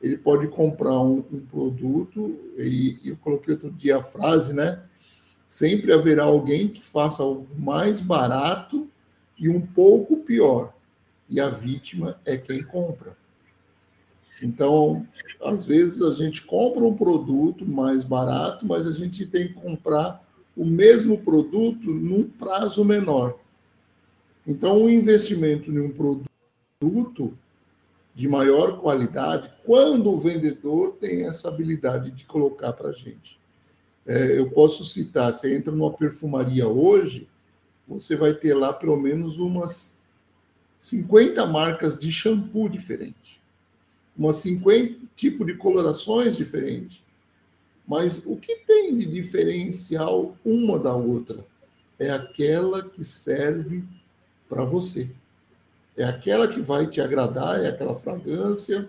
[0.00, 4.82] ele pode comprar um, um produto, e, e eu coloquei outro dia a frase, né?
[5.48, 8.88] Sempre haverá alguém que faça algo mais barato
[9.38, 10.74] e um pouco pior.
[11.28, 13.16] E a vítima é quem compra.
[14.42, 15.06] Então,
[15.42, 20.22] às vezes a gente compra um produto mais barato, mas a gente tem que comprar
[20.56, 23.38] o mesmo produto num prazo menor.
[24.46, 27.36] Então, o investimento em um produto
[28.16, 33.38] de maior qualidade, quando o vendedor tem essa habilidade de colocar para a gente.
[34.04, 37.28] É, eu posso citar, você entra numa perfumaria hoje,
[37.86, 40.02] você vai ter lá pelo menos umas
[40.80, 43.36] 50 marcas de shampoo diferentes
[44.16, 47.02] umas 50 tipos de colorações diferentes.
[47.86, 51.46] Mas o que tem de diferencial uma da outra?
[51.98, 53.84] É aquela que serve
[54.48, 55.08] para você.
[55.96, 58.88] É aquela que vai te agradar, é aquela fragrância,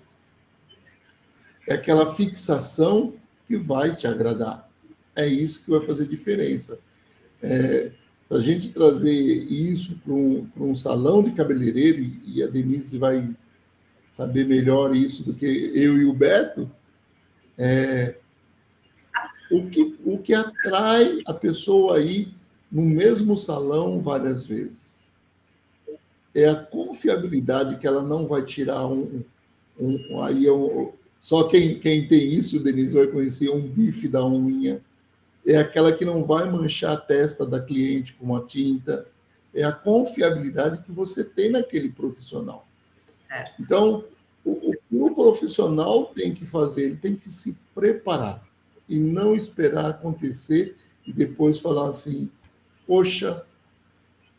[1.66, 3.14] é aquela fixação
[3.48, 4.70] que vai te agradar.
[5.16, 6.80] É isso que vai fazer diferença.
[7.42, 7.92] É,
[8.28, 13.30] se a gente trazer isso para um, um salão de cabeleireiro, e a Denise vai
[14.12, 16.70] saber melhor isso do que eu e o Beto,
[17.58, 18.16] é,
[19.50, 22.34] o, que, o que atrai a pessoa aí
[22.70, 24.97] no mesmo salão várias vezes
[26.38, 29.24] é a confiabilidade que ela não vai tirar um,
[29.80, 34.80] um aí um, só quem, quem tem isso, Denise, vai conhecer um bife da unha.
[35.44, 39.08] É aquela que não vai manchar a testa da cliente com uma tinta.
[39.52, 42.68] É a confiabilidade que você tem naquele profissional.
[43.28, 43.56] Certo.
[43.60, 44.06] Então,
[44.46, 48.48] o, que o profissional tem que fazer, ele tem que se preparar
[48.88, 50.76] e não esperar acontecer
[51.06, 52.30] e depois falar assim:
[52.86, 53.44] poxa,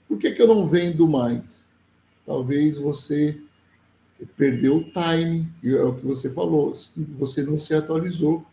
[0.07, 1.68] por que, que eu não vendo mais?
[2.29, 3.41] Talvez você
[4.37, 6.75] perdeu o time, é o que você falou,
[7.19, 8.45] você não se atualizou.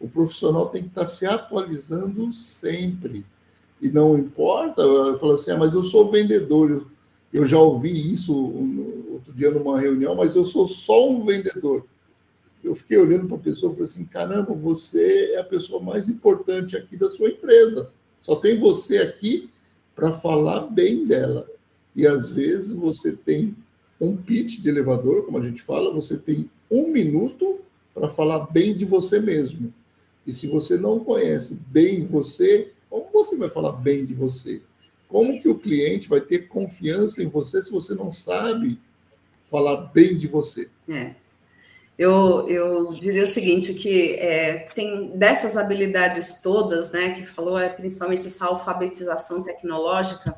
[0.00, 3.26] O profissional tem que estar se atualizando sempre.
[3.78, 6.86] E não importa, eu falo assim, ah, mas eu sou vendedor,
[7.30, 8.34] eu já ouvi isso
[9.12, 11.84] outro dia numa reunião, mas eu sou só um vendedor.
[12.64, 16.08] Eu fiquei olhando para a pessoa e falei assim: caramba, você é a pessoa mais
[16.08, 17.90] importante aqui da sua empresa.
[18.18, 19.50] Só tem você aqui
[19.94, 21.46] para falar bem dela.
[21.94, 23.54] E às vezes você tem
[24.00, 27.60] um pitch de elevador, como a gente fala, você tem um minuto
[27.94, 29.72] para falar bem de você mesmo.
[30.26, 34.62] E se você não conhece bem você, como você vai falar bem de você?
[35.08, 38.78] Como que o cliente vai ter confiança em você se você não sabe
[39.50, 40.68] falar bem de você?
[40.88, 41.14] É.
[41.98, 47.68] Eu, eu diria o seguinte, que é, tem dessas habilidades todas, né, que falou, é,
[47.68, 50.34] principalmente essa alfabetização tecnológica,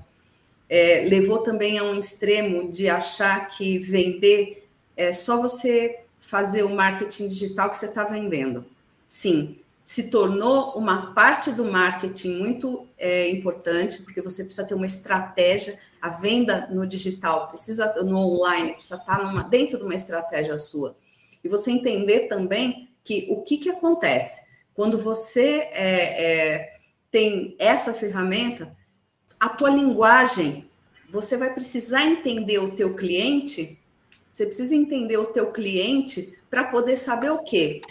[0.73, 4.67] é, levou também a um extremo de achar que vender
[4.97, 8.65] é só você fazer o marketing digital que você está vendendo.
[9.07, 14.87] Sim, se tornou uma parte do marketing muito é, importante, porque você precisa ter uma
[14.87, 15.79] estratégia.
[16.01, 20.97] A venda no digital precisa, no online, precisa estar numa, dentro de uma estratégia sua.
[21.45, 26.77] E você entender também que o que, que acontece quando você é, é,
[27.11, 28.75] tem essa ferramenta,
[29.43, 30.71] a tua linguagem,
[31.11, 33.77] você vai precisar entender o teu cliente,
[34.31, 37.83] você precisa entender o teu cliente para poder saber o quê?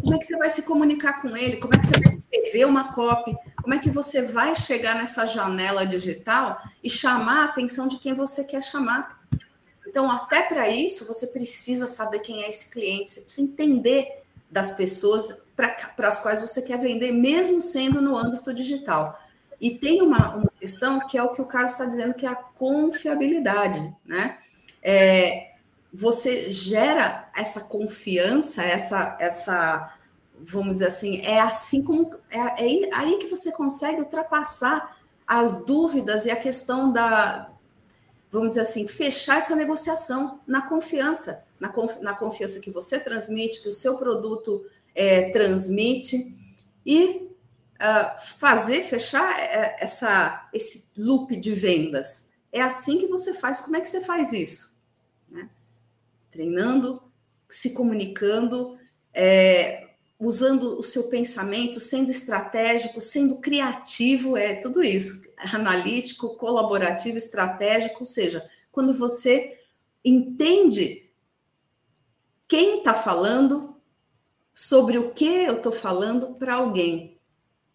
[0.00, 1.56] como é que você vai se comunicar com ele?
[1.56, 3.34] Como é que você vai escrever uma copy?
[3.60, 8.14] Como é que você vai chegar nessa janela digital e chamar a atenção de quem
[8.14, 9.20] você quer chamar?
[9.84, 14.70] Então, até para isso, você precisa saber quem é esse cliente, você precisa entender das
[14.76, 15.74] pessoas para
[16.06, 19.20] as quais você quer vender, mesmo sendo no âmbito digital.
[19.60, 22.28] E tem uma, uma questão que é o que o Carlos está dizendo, que é
[22.28, 24.38] a confiabilidade, né?
[24.82, 25.52] É,
[25.92, 29.98] você gera essa confiança, essa, essa,
[30.38, 34.96] vamos dizer assim, é assim como é, é aí que você consegue ultrapassar
[35.26, 37.50] as dúvidas e a questão da,
[38.30, 43.62] vamos dizer assim, fechar essa negociação na confiança, na, conf, na confiança que você transmite,
[43.62, 46.36] que o seu produto é, transmite
[46.84, 47.25] e
[47.76, 52.32] uh, fazer fechar é, essa, esse loop de vendas.
[52.52, 53.60] É assim que você faz.
[53.60, 54.76] Como é que você faz isso?
[56.36, 57.02] treinando,
[57.48, 58.78] se comunicando,
[59.12, 59.88] é,
[60.20, 68.06] usando o seu pensamento, sendo estratégico, sendo criativo, é tudo isso, analítico, colaborativo, estratégico, ou
[68.06, 69.58] seja, quando você
[70.04, 71.10] entende
[72.46, 73.74] quem está falando,
[74.54, 77.15] sobre o que eu estou falando para alguém.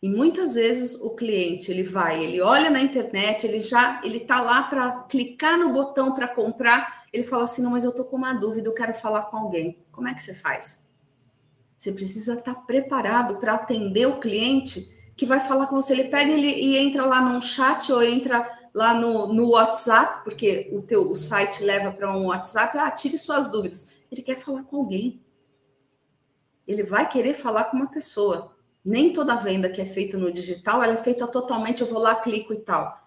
[0.02, 4.42] E muitas vezes o cliente ele vai, ele olha na internet, ele já ele está
[4.42, 8.16] lá para clicar no botão para comprar ele fala assim: não, mas eu estou com
[8.16, 9.78] uma dúvida, eu quero falar com alguém.
[9.92, 10.88] Como é que você faz?
[11.78, 15.94] Você precisa estar tá preparado para atender o cliente que vai falar com você.
[15.94, 20.70] Ele pega ele, e entra lá num chat ou entra lá no, no WhatsApp, porque
[20.72, 22.78] o teu o site leva para um WhatsApp.
[22.78, 24.02] Ah, tire suas dúvidas.
[24.12, 25.20] Ele quer falar com alguém.
[26.68, 28.56] Ele vai querer falar com uma pessoa.
[28.84, 31.82] Nem toda venda que é feita no digital ela é feita totalmente.
[31.82, 33.00] Eu vou lá, clico e tal.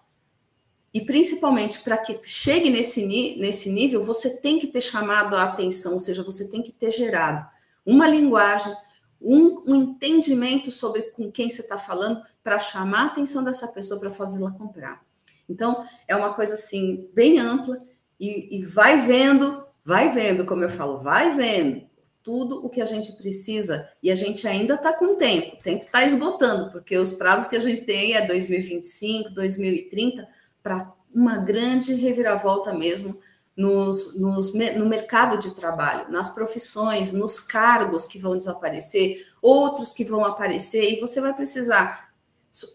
[0.93, 3.05] E principalmente para que chegue nesse,
[3.37, 6.89] nesse nível, você tem que ter chamado a atenção, ou seja, você tem que ter
[6.89, 7.45] gerado
[7.85, 8.73] uma linguagem,
[9.21, 13.99] um, um entendimento sobre com quem você está falando para chamar a atenção dessa pessoa
[13.99, 15.03] para fazê-la comprar.
[15.49, 17.77] Então, é uma coisa assim, bem ampla
[18.19, 21.84] e, e vai vendo, vai vendo, como eu falo, vai vendo
[22.25, 23.87] tudo o que a gente precisa.
[24.01, 27.55] E a gente ainda está com tempo, o tempo está esgotando, porque os prazos que
[27.55, 30.27] a gente tem é 2025, 2030
[30.63, 33.17] para uma grande reviravolta mesmo
[33.55, 40.03] nos, nos, no mercado de trabalho, nas profissões, nos cargos que vão desaparecer, outros que
[40.03, 42.09] vão aparecer, e você vai precisar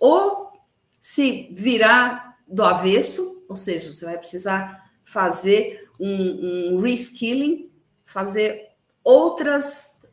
[0.00, 0.52] ou
[1.00, 7.70] se virar do avesso, ou seja, você vai precisar fazer um, um reskilling,
[8.04, 8.69] fazer
[9.02, 10.06] outras,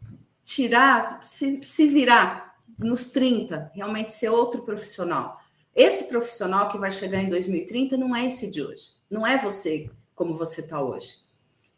[0.43, 5.39] tirar, se, se virar nos 30, realmente ser outro profissional.
[5.75, 8.95] Esse profissional que vai chegar em 2030 não é esse de hoje.
[9.09, 11.17] Não é você como você está hoje.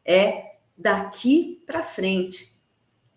[0.05, 2.57] É daqui para frente,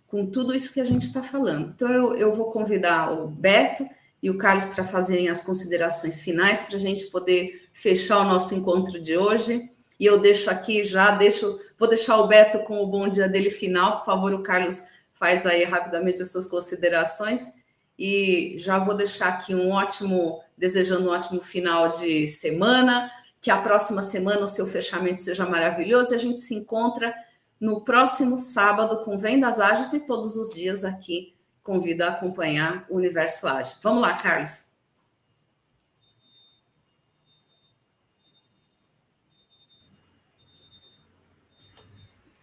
[0.06, 1.72] com tudo isso que a gente está falando.
[1.74, 3.86] Então, eu, eu vou convidar o Beto
[4.22, 8.54] e o Carlos para fazerem as considerações finais para a gente poder fechar o nosso
[8.54, 9.70] encontro de hoje.
[10.02, 13.50] E eu deixo aqui já, deixo, vou deixar o Beto com o bom dia dele
[13.50, 13.98] final.
[13.98, 17.52] Por favor, o Carlos faz aí rapidamente as suas considerações.
[17.96, 23.58] E já vou deixar aqui um ótimo desejando um ótimo final de semana, Que a
[23.58, 27.14] próxima semana o seu fechamento seja maravilhoso e a gente se encontra
[27.60, 31.32] no próximo sábado com Vendas Ágeis e todos os dias aqui
[31.62, 33.76] convido a acompanhar o Universo Ágil.
[33.80, 34.71] Vamos lá, Carlos.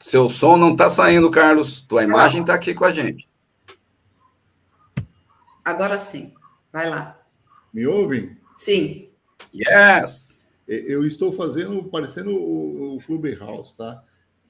[0.09, 1.83] Seu som não está saindo, Carlos.
[1.83, 3.29] Tua imagem está aqui com a gente.
[5.63, 6.33] Agora sim.
[6.73, 7.21] Vai lá.
[7.71, 8.35] Me ouvem?
[8.57, 9.07] Sim.
[9.53, 10.41] Yes!
[10.67, 14.03] Eu estou fazendo, parecendo o, Clubhouse, tá?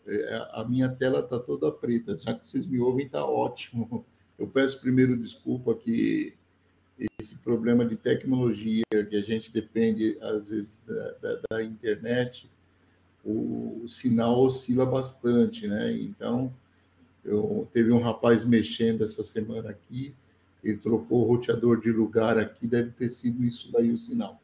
[0.07, 2.18] É, a minha tela está toda preta.
[2.18, 4.05] Já que vocês me ouvem, está ótimo.
[4.38, 6.36] Eu peço primeiro desculpa que
[7.20, 12.49] esse problema de tecnologia, que a gente depende, às vezes, da, da, da internet,
[13.30, 15.91] o, sinal oscila bastante, né?
[15.91, 16.53] Então,
[17.23, 20.13] eu, teve um rapaz mexendo essa semana aqui,
[20.63, 24.41] ele trocou o roteador de lugar aqui, deve ter sido isso daí o sinal.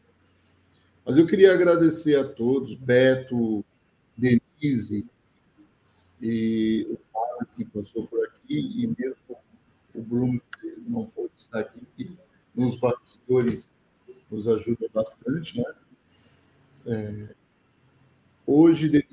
[1.05, 3.63] Mas eu queria agradecer a todos, Beto,
[4.17, 5.05] Denise
[6.21, 9.38] e o Fábio que passou por aqui, e mesmo
[9.93, 12.17] o Bruno, que não pôde estar aqui, que
[12.55, 13.69] nos bastidores
[14.31, 15.73] nos ajuda bastante, né?
[16.88, 17.36] É,
[18.45, 19.05] hoje,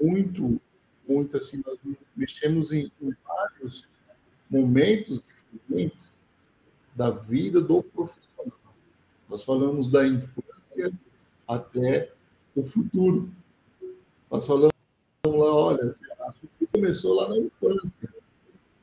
[0.00, 0.60] muito,
[1.08, 1.78] muito assim, nós
[2.16, 3.88] mexemos em, em vários
[4.50, 6.20] momentos diferentes
[6.94, 8.58] da vida do profissional.
[9.28, 10.92] Nós falamos da infância
[11.48, 12.12] até
[12.54, 13.30] o futuro.
[14.30, 14.72] Nós falamos
[15.24, 16.32] lá, olha, a
[16.72, 18.08] começou lá na infância,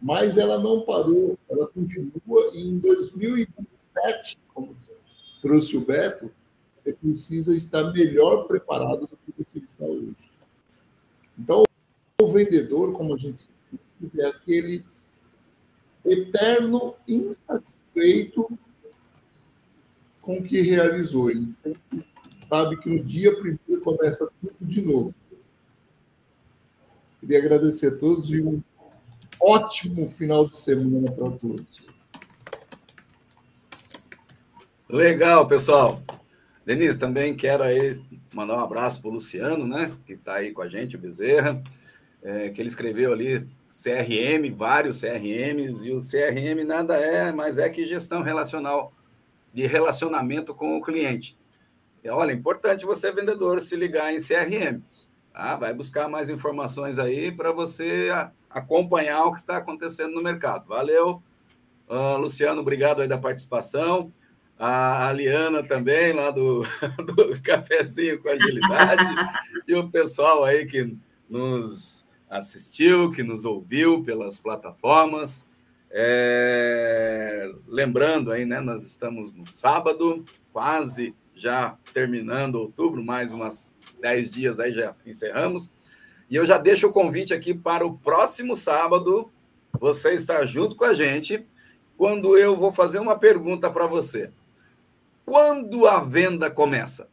[0.02, 4.76] mas ela não parou, ela continua e em 2027, como
[5.42, 6.32] trouxe o Beto,
[6.82, 10.16] você precisa estar melhor preparado do que você está hoje.
[11.38, 11.64] Então,
[12.22, 13.50] o vendedor, como a gente
[14.00, 14.84] diz, é aquele
[16.06, 18.50] eterno insatisfeito
[20.22, 21.30] com o que realizou.
[21.30, 22.06] Ele sempre
[22.48, 25.14] sabe que no dia primeiro começa tudo de novo.
[27.20, 28.62] Queria agradecer a todos e um
[29.42, 31.86] ótimo final de semana para todos.
[34.90, 36.02] Legal, pessoal.
[36.70, 38.00] Denise, também quero aí
[38.32, 39.92] mandar um abraço para o Luciano, né?
[40.06, 41.64] Que está aí com a gente, o Bezerra,
[42.22, 47.68] é, que ele escreveu ali CRM, vários CRMs, e o CRM nada é, mas é
[47.72, 48.94] que gestão relacional,
[49.52, 51.36] de relacionamento com o cliente.
[52.04, 54.84] E, olha, é importante você, vendedor, se ligar em CRM.
[55.34, 55.56] Tá?
[55.56, 58.10] Vai buscar mais informações aí para você
[58.48, 60.68] acompanhar o que está acontecendo no mercado.
[60.68, 61.24] Valeu,
[61.90, 64.14] uh, Luciano, obrigado aí da participação.
[64.62, 66.64] A Liana também, lá do,
[67.16, 69.06] do Cafezinho com Agilidade.
[69.66, 70.98] e o pessoal aí que
[71.30, 75.48] nos assistiu, que nos ouviu pelas plataformas.
[75.90, 77.50] É...
[77.68, 78.60] Lembrando aí, né?
[78.60, 85.72] Nós estamos no sábado, quase já terminando outubro, mais umas 10 dias aí já encerramos.
[86.30, 89.32] E eu já deixo o convite aqui para o próximo sábado,
[89.80, 91.48] você estar junto com a gente,
[91.98, 94.30] quando eu vou fazer uma pergunta para você.
[95.30, 97.08] Quando a venda começa?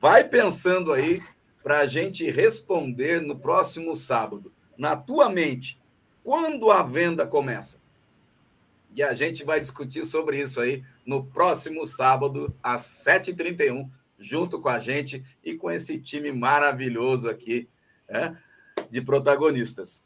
[0.00, 1.20] Vai pensando aí
[1.62, 4.50] para a gente responder no próximo sábado.
[4.78, 5.78] Na tua mente,
[6.24, 7.82] quando a venda começa?
[8.94, 13.86] E a gente vai discutir sobre isso aí no próximo sábado, às 7h31,
[14.18, 17.68] junto com a gente e com esse time maravilhoso aqui
[18.08, 18.38] né,
[18.90, 20.02] de protagonistas.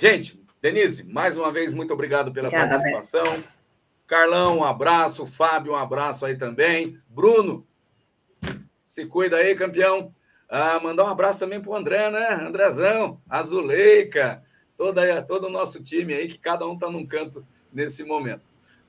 [0.00, 3.24] Gente, Denise, mais uma vez, muito obrigado pela Obrigada, participação.
[3.24, 3.57] Beto.
[4.08, 5.26] Carlão, um abraço.
[5.26, 6.98] Fábio, um abraço aí também.
[7.08, 7.66] Bruno,
[8.82, 10.14] se cuida aí, campeão.
[10.48, 12.32] Ah, mandar um abraço também para o André, né?
[12.32, 14.42] Andrezão, Azuleika,
[14.78, 18.40] toda, todo o nosso time aí, que cada um está num canto nesse momento.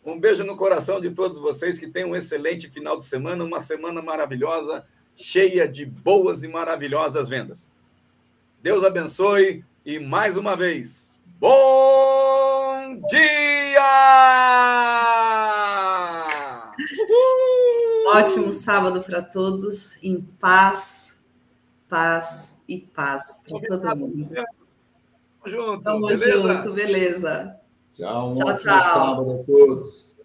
[0.06, 3.60] Um beijo no coração de todos vocês, que tenham um excelente final de semana, uma
[3.60, 7.70] semana maravilhosa, cheia de boas e maravilhosas vendas.
[8.62, 15.09] Deus abençoe e mais uma vez, bom dia!
[18.20, 21.26] Ótimo sábado para todos, em paz,
[21.88, 24.30] paz e paz para todo mundo.
[24.34, 24.48] Tamo
[25.46, 26.54] junto, Tamo beleza?
[26.56, 27.60] junto, beleza.
[27.96, 28.58] Tchau, um tchau, tchau.
[28.58, 30.16] sábado a todos.